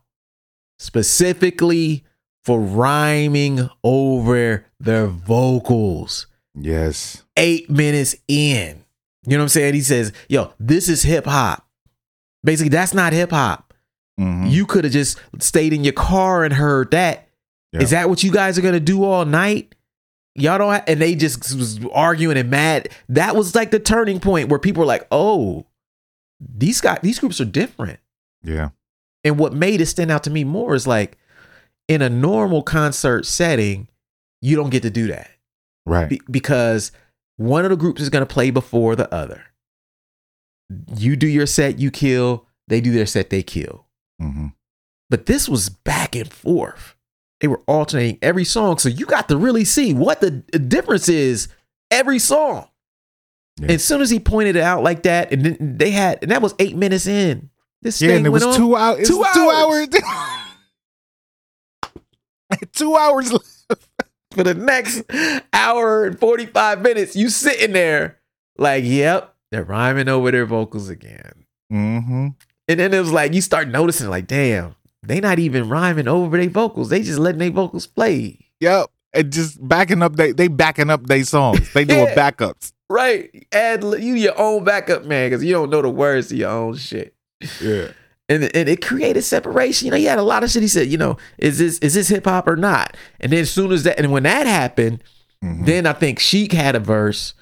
[0.79, 2.03] specifically
[2.43, 6.27] for rhyming over their vocals.
[6.55, 7.23] Yes.
[7.37, 8.83] Eight minutes in,
[9.25, 9.73] you know what I'm saying?
[9.73, 11.65] He says, "Yo, this is hip hop."
[12.43, 13.73] Basically, that's not hip hop.
[14.17, 17.29] hmm You could have just stayed in your car and heard that.
[17.81, 19.73] Is that what you guys are gonna do all night?
[20.35, 22.89] Y'all don't, ha-, and they just was arguing and mad.
[23.09, 25.65] That was like the turning point where people were like, "Oh,
[26.39, 27.99] these guys, these groups are different."
[28.43, 28.69] Yeah.
[29.23, 31.17] And what made it stand out to me more is like,
[31.87, 33.87] in a normal concert setting,
[34.41, 35.29] you don't get to do that
[35.85, 36.09] Right.
[36.09, 36.91] Be- because
[37.37, 39.43] one of the groups is gonna play before the other.
[40.97, 42.47] You do your set, you kill.
[42.67, 43.85] They do their set, they kill.
[44.19, 44.47] hmm
[45.09, 46.95] But this was back and forth.
[47.43, 48.77] They were alternating every song.
[48.77, 51.49] So you got to really see what the difference is
[51.91, 52.69] every song.
[53.57, 53.63] Yeah.
[53.63, 56.31] And as soon as he pointed it out like that, and then they had, and
[56.31, 57.49] that was eight minutes in.
[57.81, 59.07] This Yeah, thing and it was went on two hours.
[59.09, 59.87] two Two hours.
[61.83, 61.91] hours.
[62.71, 63.33] two hours.
[63.33, 63.49] left.
[64.31, 65.03] for the next
[65.51, 67.13] hour and 45 minutes.
[67.15, 68.19] You sitting there
[68.57, 71.45] like, yep, they're rhyming over their vocals again.
[71.71, 72.27] Mm-hmm.
[72.69, 76.37] And then it was like, you start noticing, like, damn, they not even rhyming over
[76.37, 76.89] their vocals.
[76.89, 78.39] They just letting their vocals play.
[78.59, 78.87] Yep.
[79.13, 81.71] And just backing up they they backing up their songs.
[81.73, 82.15] They doing Yeah.
[82.31, 82.71] backups.
[82.89, 83.45] Right.
[83.51, 86.75] Add you your own backup man because you don't know the words to your own
[86.77, 87.13] shit.
[87.61, 87.89] Yeah.
[88.29, 89.85] And, and it created separation.
[89.85, 90.61] You know, he had a lot of shit.
[90.61, 92.95] He said, you know, is this is this hip hop or not?
[93.19, 95.03] And then as soon as that, and when that happened,
[95.43, 95.65] Mhm.
[95.65, 97.33] then I think Sheek had a verse,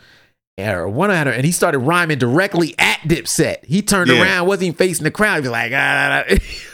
[0.57, 3.63] or one had her, and he started rhyming directly at Dipset.
[3.63, 4.23] He turned Yeah.
[4.23, 5.35] around, wasn't even facing the crowd.
[5.35, 6.35] He was like, ah, ah, ah.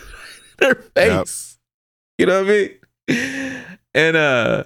[0.60, 1.58] their face.
[2.18, 2.70] You know what I
[3.10, 3.64] mean?
[3.94, 4.64] And uh,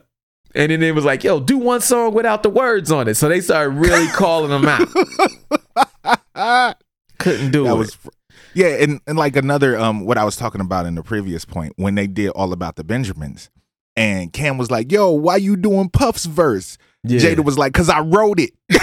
[0.55, 3.15] and then it was like, yo, do one song without the words on it.
[3.15, 4.88] So they started really calling them out.
[7.20, 7.78] Couldn't do that it.
[7.78, 7.97] was
[8.53, 11.74] yeah, and, and like another um what I was talking about in the previous point
[11.78, 13.49] when they did all about the Benjamins.
[13.97, 17.20] And Cam was like, "Yo, why you doing Puff's verse?" yeah.
[17.20, 18.80] Jada was like, "Cause I wrote it." yeah,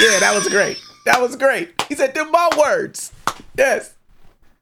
[0.00, 0.78] yeah, that was great.
[1.06, 1.72] That was great.
[1.88, 3.12] He said, them my words.
[3.56, 3.94] Yes.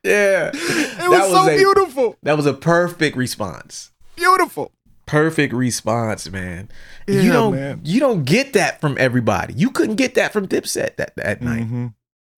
[0.05, 0.51] Yeah.
[0.53, 3.91] It was, so a, beautiful, That was a perfect response.
[4.17, 4.71] beautiful.
[5.07, 6.69] perfect response, man.
[7.07, 7.81] you don't man.
[7.85, 9.55] you don't get that from everybody.
[9.55, 11.95] You couldn't get that from Dipset that that night Mhm.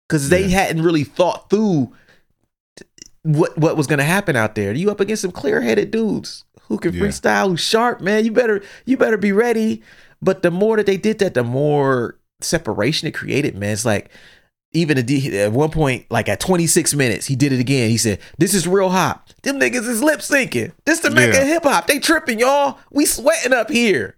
[0.09, 0.61] because they Yeah.
[0.65, 1.93] hadn't really thought through
[3.23, 4.73] what what was going to happen out there.
[4.73, 7.03] You up against some clear headed dudes who can Yeah.
[7.03, 8.25] freestyle, who's sharp, man.
[8.25, 9.83] You better you better be ready.
[10.23, 13.73] But the more that they did that, the more separation it created, man.
[13.73, 14.11] It's like
[14.75, 17.89] even at D- at one point, like at 26 minutes, he did it again.
[17.91, 19.31] He said, "This is real hop.
[19.43, 20.73] Them niggas is lip syncing.
[20.85, 21.45] This the mecca Yeah.
[21.45, 21.87] hip hop.
[21.87, 22.79] They tripping, y'all.
[22.91, 24.17] We sweating up here.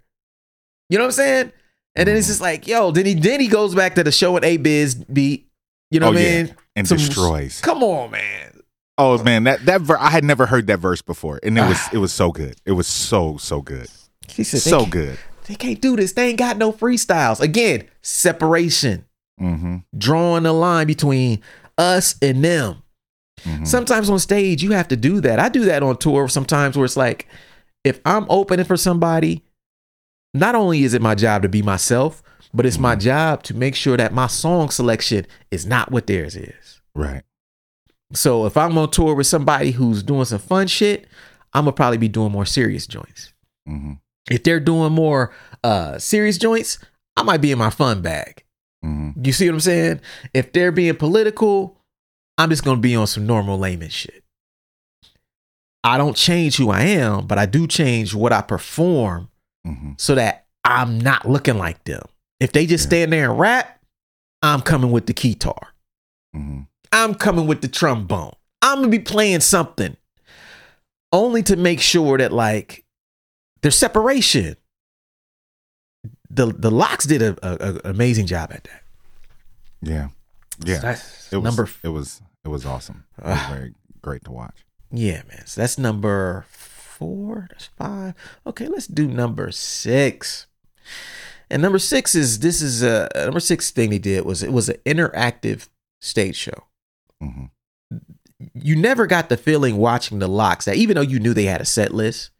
[0.90, 1.52] You know what I'm saying?
[1.94, 2.90] And then it's just like, yo.
[2.90, 5.48] Then he then he goes back to the show and A Biz beat.
[5.90, 6.42] You know Oh, what I yeah.
[6.44, 6.54] mean?
[6.74, 7.60] And Some- destroys.
[7.60, 8.52] Come on, man.
[8.98, 11.76] Oh man, that that ver- I had never heard that verse before, and it was
[11.78, 11.90] ah.
[11.92, 12.56] it was so good.
[12.64, 13.88] It was so so good,
[14.28, 15.18] He said, so good.
[15.46, 16.12] They can't do this.
[16.12, 17.40] They ain't got no freestyles.
[17.40, 19.04] Again, separation,
[19.40, 19.76] Mm-hmm.
[19.98, 21.42] drawing a line between
[21.76, 22.82] us and them.
[23.40, 23.64] mm-hmm.
[23.64, 25.38] Sometimes on stage, you have to do that.
[25.38, 27.28] I do that on tour sometimes where it's like,
[27.84, 29.44] if I'm opening for somebody,
[30.32, 32.22] not only is it my job to be myself,
[32.54, 36.34] but it's my job to make sure that my song selection is not what theirs
[36.34, 36.80] is.
[36.94, 37.22] Right.
[38.14, 41.06] So if I'm on tour with somebody who's doing some fun shit,
[41.52, 43.34] I'm gonna probably be doing more serious joints.
[43.68, 43.94] Mm-hmm.
[44.30, 45.32] If they're doing more
[45.62, 46.78] uh serious joints,
[47.16, 48.44] I might be in my fun bag.
[48.84, 49.24] Mm-hmm.
[49.24, 50.00] You see what I'm saying?
[50.34, 51.76] If they're being political,
[52.38, 54.22] I'm just gonna be on some normal layman shit.
[55.84, 59.28] I don't change who I am, but I do change what I perform
[59.66, 59.92] Mm-hmm.
[59.98, 62.02] so that I'm not looking like them.
[62.38, 62.88] If they just Yeah.
[62.88, 63.80] stand there and rap,
[64.40, 65.74] I'm coming with the guitar.
[66.36, 66.60] Mm-hmm.
[66.92, 68.34] I'm coming with the trombone.
[68.62, 69.96] I'm gonna be playing something
[71.12, 72.84] only to make sure that like
[73.62, 74.56] there's separation.
[76.30, 78.82] The the Lox did a, a, a amazing job at that.
[79.82, 80.08] Yeah.
[80.64, 80.78] Yeah.
[80.78, 83.04] That's It was number it was it was awesome.
[83.18, 83.48] It was Ah.
[83.52, 84.64] very great to watch.
[84.90, 85.46] Yeah, man.
[85.46, 87.46] So that's number four.
[87.50, 88.14] That's five.
[88.46, 90.46] Okay, let's do number six.
[91.50, 94.68] And number six is this is a number six thing they did was it was
[94.68, 95.68] an interactive
[96.00, 96.64] stage show.
[97.22, 97.46] Mm-hmm.
[98.54, 101.60] You never got the feeling watching the Lox that even though you knew they had
[101.60, 102.30] a set list,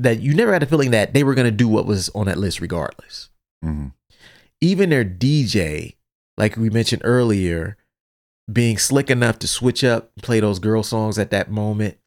[0.00, 2.38] that you never had the feeling that they were gonna do what was on that
[2.38, 3.28] list regardless.
[3.64, 3.88] Mm-hmm.
[4.60, 5.96] Even their DJ,
[6.36, 7.76] like we mentioned earlier,
[8.50, 11.98] being slick enough to switch up and play those girl songs at that moment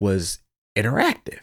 [0.00, 0.40] was
[0.76, 1.40] interactive.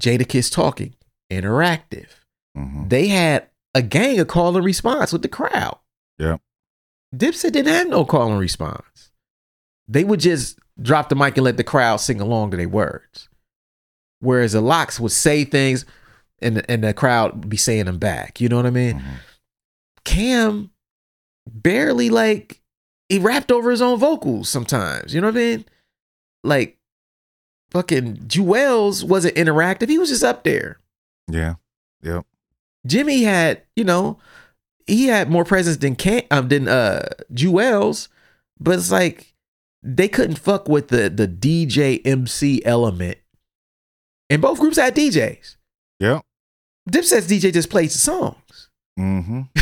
[0.00, 0.94] Jadakiss talking,
[1.30, 2.08] interactive.
[2.56, 2.88] Mm-hmm.
[2.88, 5.78] They had a gang of call and response with the crowd.
[6.18, 6.40] Yep.
[7.14, 9.10] Dipset didn't have no call and response.
[9.86, 13.28] They would just drop the mic and let the crowd sing along to their words.
[14.24, 15.84] Whereas the Lox would say things
[16.40, 18.40] and, and the crowd would be saying them back.
[18.40, 19.00] You know what I mean?
[19.00, 19.04] Mhm.
[20.04, 20.70] Cam
[21.46, 22.60] barely like
[23.08, 25.14] he rapped over his own vocals sometimes.
[25.14, 25.64] You know what I mean?
[26.42, 26.78] Like
[27.70, 29.88] fucking Juelz wasn't interactive.
[29.88, 30.78] He was just up there.
[31.30, 31.54] Yeah.
[32.02, 32.26] Yep.
[32.86, 34.18] Jimmy had, you know,
[34.86, 38.08] he had more presence than Cam um, than uh Juelz,
[38.60, 39.32] but it's like
[39.82, 43.18] they couldn't fuck with the the DJ MC element.
[44.30, 45.56] And both groups had DJs.
[46.00, 46.22] Yep.
[46.90, 48.68] Dipset's DJ just plays the songs.
[48.98, 49.42] Mm-hmm.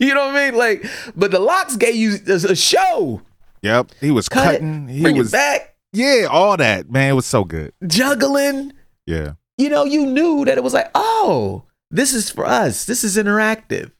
[0.00, 0.56] You know what I mean?
[0.56, 0.86] Like,
[1.16, 3.20] but the Lox gave you a show.
[3.62, 3.90] Yep.
[4.00, 4.86] He was Cut cutting.
[4.86, 6.90] He was back, yeah, all that.
[6.90, 7.72] Man, it was so good.
[7.86, 8.72] juggling.
[9.06, 9.32] Yeah.
[9.56, 12.84] You know, you knew that it was like, oh, this is for us.
[12.84, 13.90] This is interactive.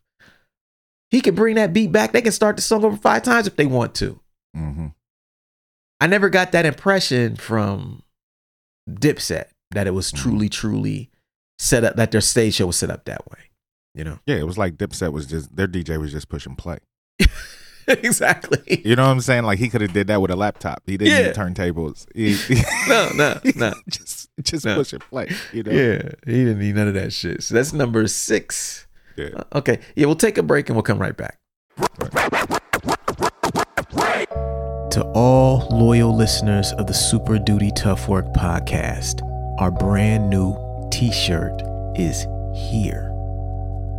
[1.10, 2.12] He could bring that beat back.
[2.12, 4.20] They can start the song over five times if they want to.
[4.56, 4.86] Mm-hmm.
[6.00, 8.02] I never got that impression from
[8.88, 11.10] Dipset that it was truly, truly
[11.58, 13.38] set up, that their stage show was set up that way.
[13.94, 14.18] You know?
[14.26, 16.78] Yeah, it was like Dipset was just their DJ was just pushing play.
[17.88, 18.82] exactly.
[18.84, 19.44] You know what I'm saying?
[19.44, 20.82] Like he could have did that with a laptop.
[20.86, 21.26] He didn't Yeah.
[21.28, 22.06] need turntables.
[22.14, 23.72] He, he- No, no, no.
[23.88, 24.76] just just No.
[24.76, 25.28] pushing play.
[25.52, 25.72] You know?
[25.72, 27.42] Yeah, he didn't need none of that shit.
[27.42, 28.86] So that's number six.
[29.16, 29.30] Yeah.
[29.34, 29.80] Uh, Okay.
[29.96, 31.38] Yeah, we'll take a break and we'll come right back.
[34.92, 39.20] To all loyal listeners of the Super Duty Tough Work podcast,
[39.58, 40.56] our brand new
[40.90, 41.62] t shirt
[41.96, 43.10] is here.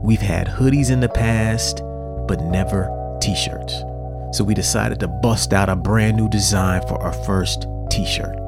[0.02, 1.82] We've had hoodies in the past,
[2.28, 2.90] but never
[3.22, 3.84] t shirts.
[4.32, 8.40] So we decided to bust out a brand new design for our first t shirt,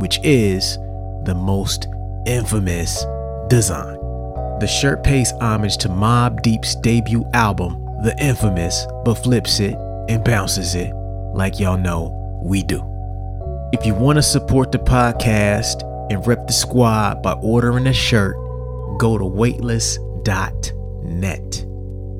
[0.00, 0.76] which is
[1.22, 1.86] the most
[2.26, 3.04] infamous
[3.48, 3.94] design.
[4.58, 9.74] The shirt pays homage to Mobb Deep's debut album, The Infamous, but flips it
[10.08, 10.92] and bounces it
[11.32, 12.82] like y'all know we do.
[13.72, 18.34] If you want to support the podcast and rep the squad by ordering a shirt,
[18.98, 21.64] go to weightless.net.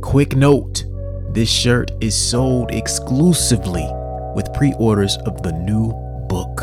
[0.03, 0.85] Quick note
[1.33, 3.87] this shirt is sold exclusively
[4.35, 5.93] with pre orders of the new
[6.29, 6.59] book,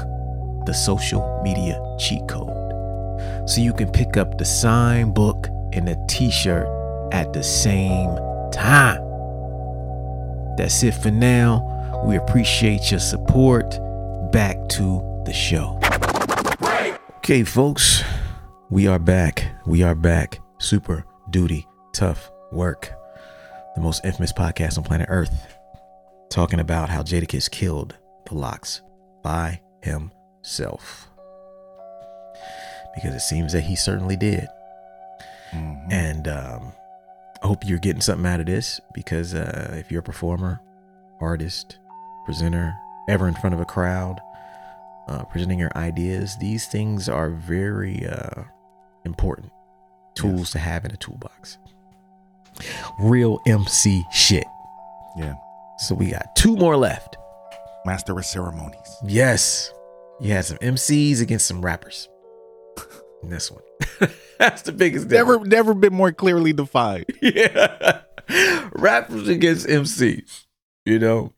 [0.65, 2.63] The Social Media Cheat Code
[3.45, 6.67] so you can pick up the signed book and the t-shirt
[7.11, 8.15] at the same
[8.51, 9.01] time.
[10.57, 12.03] That's it for now.
[12.05, 13.79] We appreciate your support.
[14.31, 15.79] Back to the show.
[17.23, 18.03] Okay, folks,
[18.69, 19.45] we are back.
[19.65, 20.41] We are back.
[20.57, 22.91] Super duty, tough work.
[23.75, 25.55] The most infamous podcast on planet Earth.
[26.29, 27.95] Talking about how Jadakiss killed
[28.25, 28.81] the LOX
[29.21, 31.07] by himself.
[32.93, 34.49] Because it seems that he certainly did.
[35.53, 35.93] Mhm.
[35.93, 36.73] And um,
[37.41, 40.59] I hope you're getting something out of this because uh, if you're a performer,
[41.21, 41.79] artist,
[42.25, 42.73] presenter,
[43.07, 44.19] ever in front of a crowd,
[45.07, 48.43] uh, presenting your ideas, these things are very uh,
[49.05, 49.51] important
[50.15, 51.57] tools to have in a toolbox.
[52.99, 54.45] Real MC shit.
[55.17, 55.33] Yeah.
[55.79, 57.17] So we got two more left.
[57.85, 58.97] Master of ceremonies.
[59.05, 59.73] Yes.
[60.21, 62.07] You had some MCs against some rappers.
[63.23, 63.63] In this one.
[64.39, 65.45] That's the biggest difference.
[65.45, 67.05] Never, never been more clearly defined.
[67.21, 68.01] yeah.
[68.73, 70.45] Rappers against MCs.
[70.85, 71.33] You know,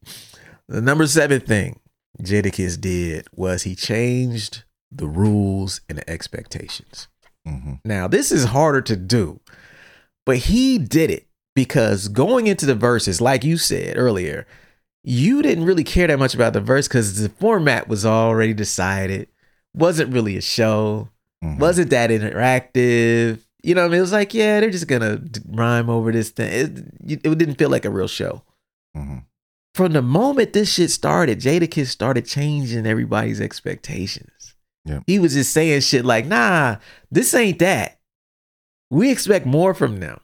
[0.68, 1.80] the number seven thing
[2.22, 7.08] Jadakiss did was he changed the rules and the expectations.
[7.46, 9.40] hmm Now, this is harder to do,
[10.26, 14.46] but he did it because going into the verses, like you said earlier,
[15.04, 19.28] you didn't really care that much about the verse because the format was already decided.
[19.74, 21.10] Wasn't really a show.
[21.44, 21.60] Mhm.
[21.60, 23.40] Wasn't that interactive.
[23.62, 23.98] You know what I mean?
[24.00, 26.92] It was like, yeah, they're just gonna rhyme over this thing.
[27.06, 28.44] It, it didn't feel like a real show.
[28.96, 29.26] Mhm.
[29.76, 34.56] From the moment this shit started, Jada Jadakiss started changing everybody's expectations.
[34.86, 35.02] Yeah.
[35.06, 36.78] He was just saying shit like, nah,
[37.12, 38.00] this ain't that.
[38.90, 40.22] We expect more from them.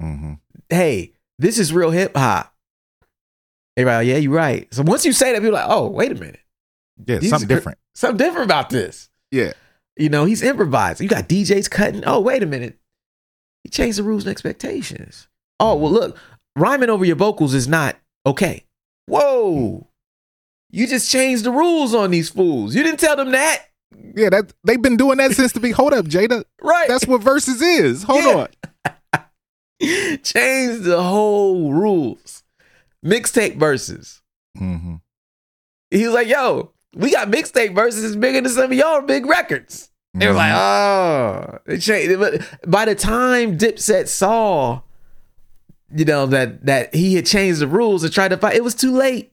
[0.00, 0.38] Mhm.
[0.70, 2.54] Hey, this is real hip hop.
[3.76, 4.72] Everybody, yeah, you're right.
[4.72, 6.40] So once you say that, people are like, oh, wait a minute.
[7.06, 7.78] Yeah, These something are- different.
[7.94, 9.10] Something different about this.
[9.30, 9.52] Yeah.
[9.98, 11.04] You know, he's improvising.
[11.04, 12.02] You got DJs cutting.
[12.06, 12.78] Oh, wait a minute.
[13.62, 15.28] He changed the rules and expectations.
[15.60, 16.16] Oh, well, look,
[16.56, 18.62] rhyming over your vocals is not okay.
[19.06, 19.86] Whoa.
[20.70, 22.74] You just changed the rules on these fools.
[22.74, 23.62] You didn't tell them that.
[24.14, 25.72] Yeah, that they've been doing that since the big.
[25.74, 26.44] Hold up, Jada.
[26.60, 26.88] Right.
[26.88, 28.02] That's what verses is.
[28.02, 28.46] Hold Yeah.
[29.14, 29.24] on.
[30.22, 32.42] Change the whole rules.
[33.04, 34.22] Mixtape verses.
[34.56, 34.96] hmm
[35.90, 39.90] He was like, yo, we got mixtape verses bigger than some of y'all big records.
[40.14, 41.56] They were like, Mm-hmm.
[41.56, 42.18] oh, it changed.
[42.18, 42.40] But
[42.70, 44.80] by the time Dipset saw,
[45.94, 48.74] you know, that that he had changed the rules and tried to fight, it was
[48.74, 49.32] too late.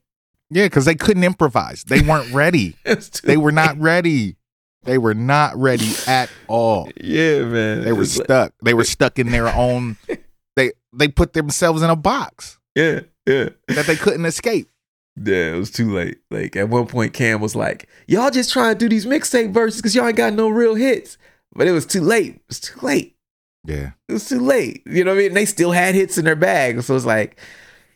[0.49, 1.83] yeah, because they couldn't improvise.
[1.83, 2.75] They weren't ready.
[2.85, 4.35] It was too they were not ready.
[4.83, 6.89] They were not ready at all.
[7.01, 7.83] Yeah, man.
[7.83, 8.53] They were It's like- stuck.
[8.61, 9.97] They were stuck in their own.
[10.55, 13.49] They they put themselves in a box yeah, yeah.
[13.69, 14.69] that they couldn't escape.
[15.15, 16.19] Yeah, it was too late.
[16.29, 19.81] Like at one point, Cam was like, "Y'all just trying to do these mixtape verses
[19.81, 21.17] because y'all ain't got no real hits."
[21.55, 22.35] But it was too late.
[22.35, 23.12] It was too late.
[23.65, 23.91] Yeah.
[24.09, 24.83] It was too late.
[24.85, 25.27] You know what I mean?
[25.27, 26.81] And they still had hits in their bag.
[26.81, 27.39] So it's like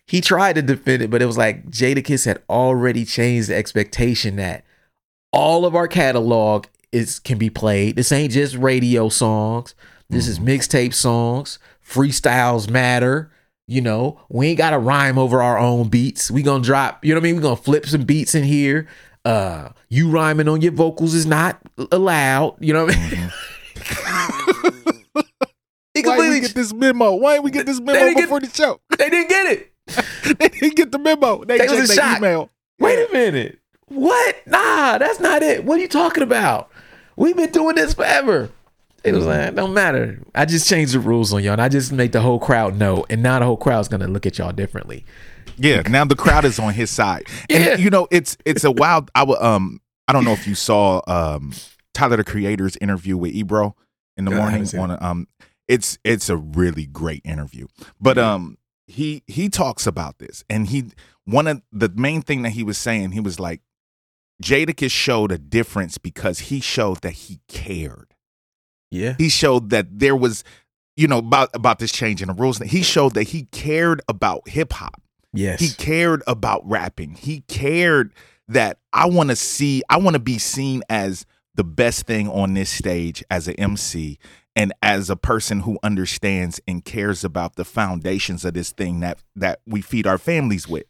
[0.05, 4.37] he tried to defend it, but it was like Jadakiss had already changed the expectation
[4.37, 4.63] that
[5.33, 7.97] all of our catalog is can be played.
[7.97, 9.75] This ain't just radio songs.
[10.09, 11.59] This is mixtape songs.
[11.85, 13.31] Freestyles matter.
[13.67, 16.31] You know, we ain't gotta rhyme over our own beats.
[16.31, 17.35] We gonna drop, you know what I mean?
[17.35, 18.87] We gonna flip some beats in here.
[19.25, 21.59] Uh you rhyming on your vocals is not
[21.91, 22.55] allowed.
[22.61, 23.33] You know what I mean?
[26.07, 27.15] he Why completely we get this memo?
[27.15, 28.79] Why didn't we get this memo get- before the show?
[28.97, 29.73] they didn't get it.
[30.39, 31.43] they didn't get the memo.
[31.45, 32.17] They, They was checked their shock.
[32.17, 32.49] email.
[32.79, 33.59] Wait a minute.
[33.87, 34.35] What?
[34.45, 35.63] Nah, that's not it.
[35.63, 36.69] What are you talking about?
[37.15, 38.49] We've been doing this forever.
[39.03, 40.19] It was like, don't matter.
[40.35, 43.05] I just changed the rules on y'all and I just make the whole crowd know.
[43.09, 45.05] And now the whole crowd's gonna look at y'all differently.
[45.57, 47.23] Yeah, now the crowd is on his side.
[47.49, 47.77] And Yeah.
[47.77, 49.79] you know, it's it's a wild I will um
[50.09, 51.53] I don't know if you saw um
[51.93, 53.75] Tyler the Creator's interview with Ebro
[54.17, 55.27] in the No, morning haven't on um
[55.67, 57.67] it's it's a really great interview.
[57.99, 58.57] But um
[58.87, 60.91] he he talks about this and he
[61.25, 63.61] one of the main thing that he was saying, he was like
[64.41, 68.13] Jadakiss showed a difference because he showed that he cared.
[68.91, 69.15] Yeah.
[69.17, 70.43] He showed that there was
[70.95, 72.59] you know about about this change in the rules.
[72.59, 75.01] He showed that he cared about hip hop.
[75.33, 75.59] Yes.
[75.59, 77.15] He cared about rapping.
[77.15, 78.13] He cared
[78.47, 82.53] that I want to see, I want to be seen as the best thing on
[82.53, 84.19] this stage as an MC
[84.57, 89.19] and as a person who understands and cares about the foundations of this thing that
[89.35, 90.83] that we feed our families with.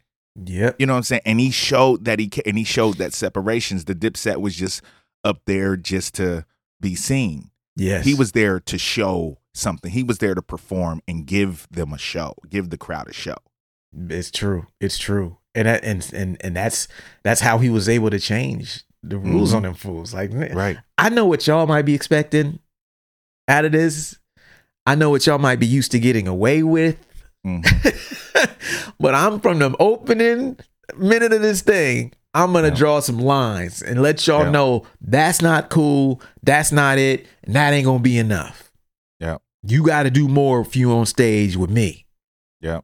[0.46, 0.76] yep.
[0.80, 1.22] You know what I'm saying?
[1.26, 3.86] And he showed that he and he showed that separations.
[3.86, 4.82] The Dipset was just
[5.24, 6.46] up there just to
[6.82, 7.52] be seen.
[7.76, 8.06] Yes.
[8.06, 9.92] He was there to show something.
[9.92, 13.36] He was there to perform and give them a show, give the crowd a show.
[14.10, 14.68] It's true.
[14.80, 15.38] It's true.
[15.56, 16.88] And that, and and and that's
[17.24, 19.56] that's how he was able to change the rules Mhm.
[19.58, 20.14] on them fools.
[20.14, 20.78] Like man, Right.
[20.98, 22.60] I know what y'all might be expecting
[23.48, 24.18] out of this.
[24.86, 26.98] I know what y'all might be used to getting away with.
[27.46, 27.64] Mhm.
[29.00, 30.58] but I'm from the opening
[30.98, 32.14] minute of this thing.
[32.34, 34.52] I'm gonna draw some lines and let y'all Yeah.
[34.52, 38.72] know that's not cool, that's not it, and that ain't gonna be enough.
[39.20, 39.38] Yeah.
[39.64, 42.06] You gotta do more if you on stage with me.
[42.62, 42.82] Yeah.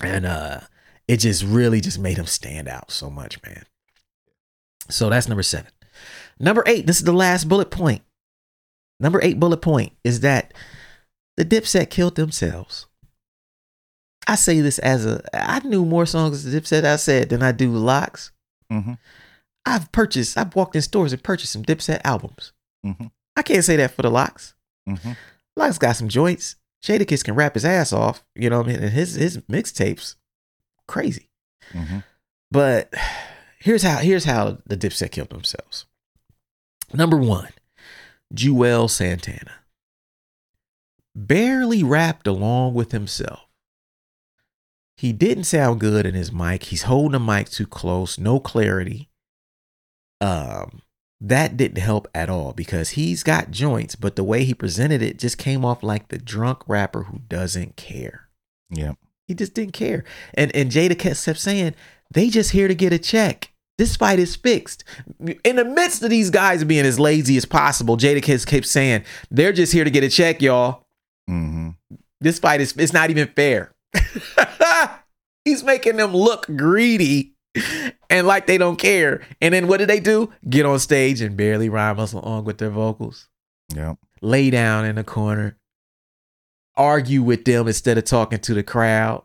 [0.00, 0.60] And uh
[1.08, 3.64] it just really just made him stand out so much, man.
[4.88, 5.70] So that's number seven.
[6.40, 8.02] Number eight, this is the last bullet point.
[9.02, 10.54] Number eight bullet point is that
[11.36, 12.86] the Dipset killed themselves.
[14.28, 17.50] I say this as a I knew more songs as Dipset I said than I
[17.50, 18.30] do Lox.
[18.72, 18.92] Mm-hmm.
[19.66, 22.52] I've purchased, I've walked in stores and purchased some Dipset albums.
[22.86, 23.06] Mm-hmm.
[23.36, 24.54] I can't say that for the Lox.
[24.88, 25.12] Mm-hmm.
[25.56, 26.54] Lox got some joints.
[26.84, 28.82] Jadakiss can rap his ass off, you know what I mean?
[28.82, 30.14] And his his mixtapes,
[30.86, 31.28] crazy.
[31.72, 31.98] Mm-hmm.
[32.52, 32.94] But
[33.58, 35.86] here's how here's how the Dipset killed themselves.
[36.92, 37.48] Number one,
[38.34, 39.52] Juelz Santana.
[41.14, 43.46] Barely rapped along with himself.
[44.96, 46.64] He didn't sound good in his mic.
[46.64, 49.10] He's holding the mic too close, no clarity.
[50.20, 50.82] Um,
[51.20, 55.18] that didn't help at all because he's got joints, but the way he presented it
[55.18, 58.28] just came off like the drunk rapper who doesn't care.
[58.70, 58.92] Yeah.
[59.28, 60.04] He just didn't care.
[60.34, 61.74] And and Jada kept kept saying,
[62.10, 63.51] they just here to get a check.
[63.78, 64.84] This fight is fixed.
[65.44, 69.04] In the midst of these guys being as lazy as possible, Jada kept, kept saying,
[69.30, 70.84] they're just here to get a check, y'all.
[71.28, 71.70] Mm-hmm.
[72.20, 73.74] This fight is it's not even fair.
[75.44, 77.34] He's making them look greedy
[78.08, 79.22] and like they don't care.
[79.40, 80.32] And then what did they do?
[80.48, 83.28] Get on stage and barely rhyme us along with their vocals.
[83.74, 83.94] Yeah.
[84.20, 85.56] Lay down in the corner.
[86.76, 89.24] Argue with them instead of talking to the crowd.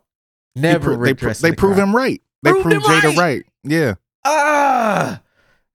[0.56, 1.88] Never they, pro- they, pro- they the prove crowd.
[1.88, 2.22] him right.
[2.42, 3.16] They Proved prove Jada right.
[3.16, 3.42] right.
[3.64, 3.94] Yeah.
[4.30, 5.22] Ah.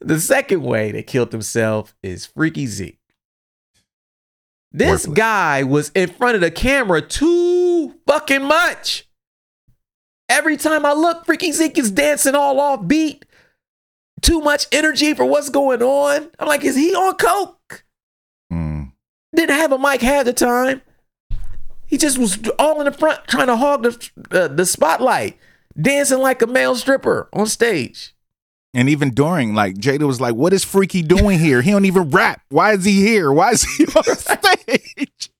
[0.00, 2.98] the second way they killed themselves is Freekey Z.
[4.72, 5.16] This Worthless.
[5.16, 9.08] guy was in front of the camera too fucking much.
[10.28, 13.24] Every time I look, Freekey Zeke is dancing all off beat.
[14.20, 16.30] Too much energy for what's going on.
[16.38, 17.84] I'm like, is he on coke?
[18.52, 18.92] Mm.
[19.34, 20.82] Didn't have a mic half the time.
[21.86, 25.36] He just was all in the front trying to hog the uh, the spotlight,
[25.78, 28.14] dancing like a male stripper on stage.
[28.72, 31.60] And even during, like Jada was like, "What is Freekey doing here?
[31.60, 32.42] He don't even rap.
[32.50, 33.32] Why is he here?
[33.32, 35.30] Why is he on stage?"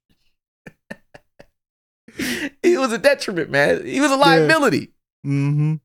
[2.62, 3.86] He was a detriment, man.
[3.86, 4.90] He was a liability.
[5.26, 5.76] Mm-hmm.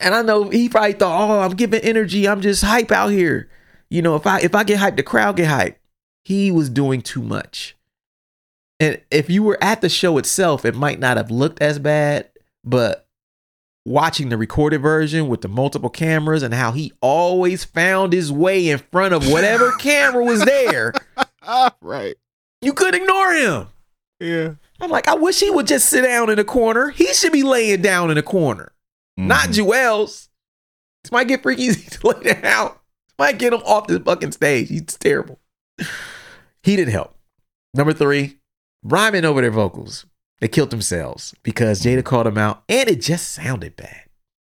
[0.00, 2.26] And I know he probably thought, "Oh, I'm giving energy.
[2.28, 3.48] I'm just hype out here."
[3.90, 5.76] You know, if I if I get hyped, the crowd get hyped.
[6.24, 7.76] He was doing too much.
[8.80, 12.30] And if you were at the show itself, it might not have looked as bad,
[12.64, 13.07] but
[13.88, 18.68] watching the recorded version with the multiple cameras and how he always found his way
[18.68, 20.92] in front of whatever camera was there,
[21.80, 22.14] right.
[22.62, 23.66] you could ignore him.
[24.20, 24.54] Yeah.
[24.80, 26.90] I'm like, I wish he would just sit down in a corner.
[26.90, 28.72] He should be laying down in a corner,
[29.16, 29.66] not Mhm.
[29.66, 30.28] Juelz.
[31.04, 32.68] This might get freaky easy to lay down.
[33.06, 34.68] This might get him off this fucking stage.
[34.68, 35.38] He's terrible.
[36.64, 37.14] He didn't help.
[37.72, 38.38] Number three,
[38.82, 40.04] rhyming over their vocals.
[40.40, 44.02] They killed themselves because Jada called them out, and it just sounded bad.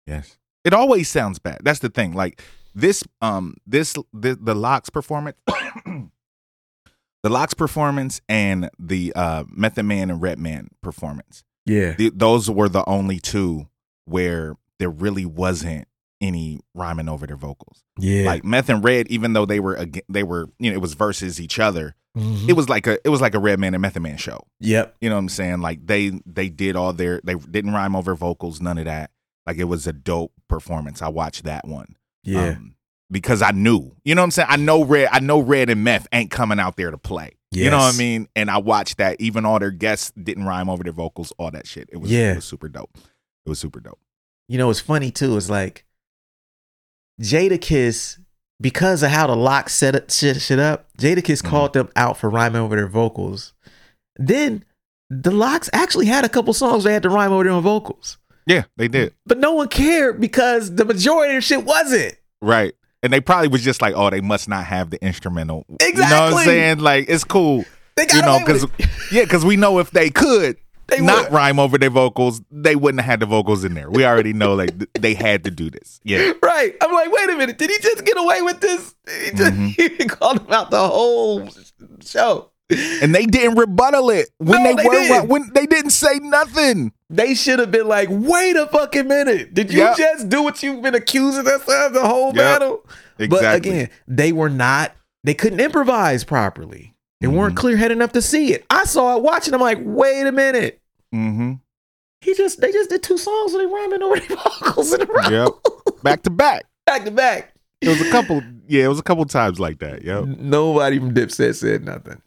[0.06, 0.38] Yes.
[0.66, 1.60] It always sounds bad.
[1.64, 2.14] That's the thing.
[2.14, 2.42] Like
[2.76, 5.38] this, um, this, the, the Lox performance,
[7.24, 11.44] the Lox performance, and the uh, Method Man and Redman performance.
[11.66, 13.68] Yeah, Th- those were the only two
[14.06, 15.88] where there really wasn't
[16.22, 17.84] any rhyming over their vocals.
[17.98, 18.26] yeah.
[18.26, 21.40] Like Meth and Red, even though they were they were you know it was versus
[21.40, 21.96] each other.
[22.18, 22.50] Mhm.
[22.50, 24.42] It was like a it was like a Redman and Method Man show.
[24.60, 24.96] yep.
[25.00, 25.62] You know what I'm saying?
[25.62, 29.12] Like they they did all their they didn't rhyme over vocals, none of that.
[29.46, 31.02] Like it was a dope performance.
[31.02, 31.96] I watched that one.
[32.24, 32.50] Yeah.
[32.50, 32.76] Um,
[33.12, 33.96] because I knew.
[34.04, 34.48] You know what I'm saying?
[34.52, 37.34] I know Red I know Red and Meth ain't coming out there to play.
[37.52, 38.28] You know what I mean?
[38.36, 39.20] And I watched that.
[39.20, 41.90] Even all their guests didn't rhyme over their vocals, all that shit.
[41.92, 42.34] It was Yeah.
[42.34, 42.92] it was super dope.
[42.96, 44.00] It was super dope.
[44.48, 45.86] you know it's funny too it's like
[47.22, 48.20] Jadakiss,
[48.62, 51.50] because of how the lock set it, shit, shit up, Jadakiss Mhm.
[51.50, 53.54] called them out for rhyming over their vocals.
[54.18, 54.64] Then
[55.10, 58.18] the Lox actually had a couple songs they had to rhyme over their own vocals.
[58.46, 59.14] Yeah, they did.
[59.26, 62.16] But no one cared because the majority of shit wasn't.
[62.42, 62.74] Right.
[63.02, 65.66] And they probably was just like, oh, they must not have the instrumental.
[65.80, 66.04] Exactly.
[66.04, 66.78] You know what I'm saying?
[66.80, 67.64] Like, it's cool.
[67.96, 68.66] They got You know, because
[69.12, 70.58] yeah, because we know if they could
[70.90, 71.34] They not would.
[71.34, 73.90] rhyme over their vocals, they wouldn't have had the vocals in there.
[73.90, 76.00] We already know like th- they had to do this.
[76.04, 76.34] Yeah.
[76.44, 76.76] Right.
[76.82, 77.58] I'm like, wait a minute.
[77.58, 78.94] Did he just get away with this?
[79.24, 79.68] He, just, Mhm.
[79.98, 81.48] he called him out the whole
[82.04, 82.52] show.
[82.70, 85.28] And they didn't rebuttal it when No, they, they were didn't.
[85.30, 86.92] when they didn't say nothing.
[87.10, 89.54] They should have been like, wait a fucking minute.
[89.54, 89.98] Did you Yep.
[89.98, 92.36] just do what you've been accusing us of the whole Yep.
[92.36, 92.86] battle?
[93.30, 94.92] But again, they were not,
[95.24, 96.94] they couldn't improvise properly.
[97.22, 97.58] They weren't Mhm.
[97.58, 98.66] clear headed enough to see it.
[98.70, 99.54] I saw it watching.
[99.54, 100.82] I'm like, wait a minute.
[101.14, 101.54] Mm-hmm.
[102.22, 105.06] He just they just did two songs and they rhyming over the vocals in a
[105.06, 105.30] row.
[105.30, 106.04] Yep.
[106.04, 106.66] Back to back.
[106.86, 107.54] Back to back.
[107.82, 108.42] It was a couple.
[108.68, 110.04] Yeah, it was a couple times like that.
[110.04, 110.26] Yep.
[110.26, 112.22] Nobody from Dipset said nothing.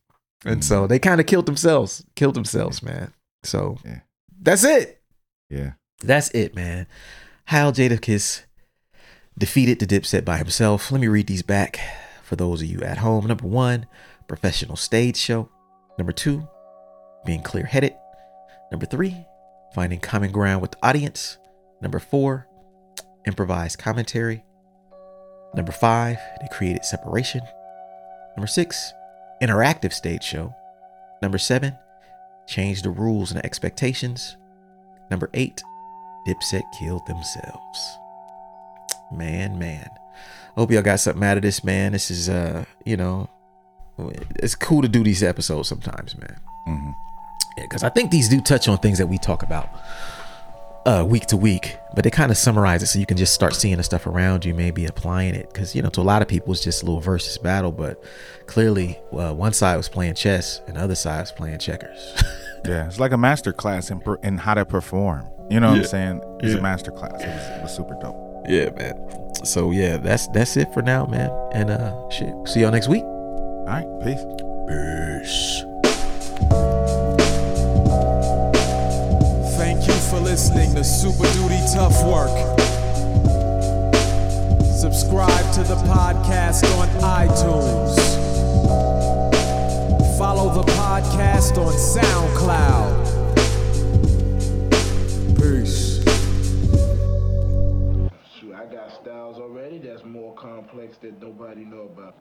[0.44, 2.04] And so they kind of killed themselves.
[2.16, 3.12] Killed themselves, man.
[3.44, 4.00] So Yeah.
[4.40, 5.00] that's it.
[5.50, 5.72] Yeah.
[6.00, 6.86] That's it, man.
[7.46, 8.42] How Jadakiss
[9.38, 10.90] defeated the Dipset by himself.
[10.90, 11.78] Let me read these back
[12.24, 13.26] for those of you at home.
[13.26, 13.86] Number one,
[14.32, 15.46] professional stage show.
[15.98, 16.48] Number two,
[17.26, 17.92] being clear headed.
[18.70, 19.26] Number three,
[19.74, 21.36] finding common ground with the audience.
[21.82, 22.48] Number four,
[23.26, 24.42] improvised commentary.
[25.54, 27.42] Number five, they created separation.
[28.34, 28.94] Number six,
[29.42, 30.54] interactive stage show.
[31.20, 31.76] Number seven,
[32.46, 34.38] change the rules and expectations.
[35.10, 35.62] Number eight,
[36.26, 37.98] Dipset killed themselves.
[39.12, 39.90] Man, man.
[40.56, 41.92] Hope y'all got something out of this, man.
[41.92, 43.28] This is uh, you know,
[43.98, 46.36] it's cool to do these episodes sometimes, man.
[46.66, 46.90] hmm
[47.58, 49.68] Yeah, because I think these do touch on things that we talk about
[50.84, 53.54] uh week to week, but they kind of summarize it so you can just start
[53.54, 55.46] seeing the stuff around you, maybe applying it.
[55.52, 58.02] Because you know, to a lot of people, it's just a little versus battle, but
[58.46, 61.98] clearly, uh, one side was playing chess and the other side was playing checkers.
[62.64, 62.86] Yeah.
[62.86, 65.26] It's like a master class in, per, in how to perform.
[65.50, 65.82] You know what Yeah.
[65.82, 66.20] I'm saying?
[66.38, 66.60] It's Yeah.
[66.60, 67.20] a master class.
[67.20, 68.44] It was, it was super dope.
[68.48, 68.94] yeah, man.
[69.44, 71.28] So yeah, that's that's it for now, man.
[71.52, 73.02] And uh, shit, see y'all next week.
[73.62, 73.86] All right.
[74.02, 74.24] Peace.
[74.66, 75.62] Peace.
[79.56, 82.36] Thank you for listening to Super Duty Tough Work.
[84.66, 87.94] Subscribe to the podcast on iTunes.
[90.18, 92.90] Follow the podcast on SoundCloud.
[95.38, 96.02] Peace.
[98.40, 102.16] Shoot, I got styles already that's more complex that nobody know about.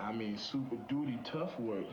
[0.00, 1.84] I mean, super duty tough work.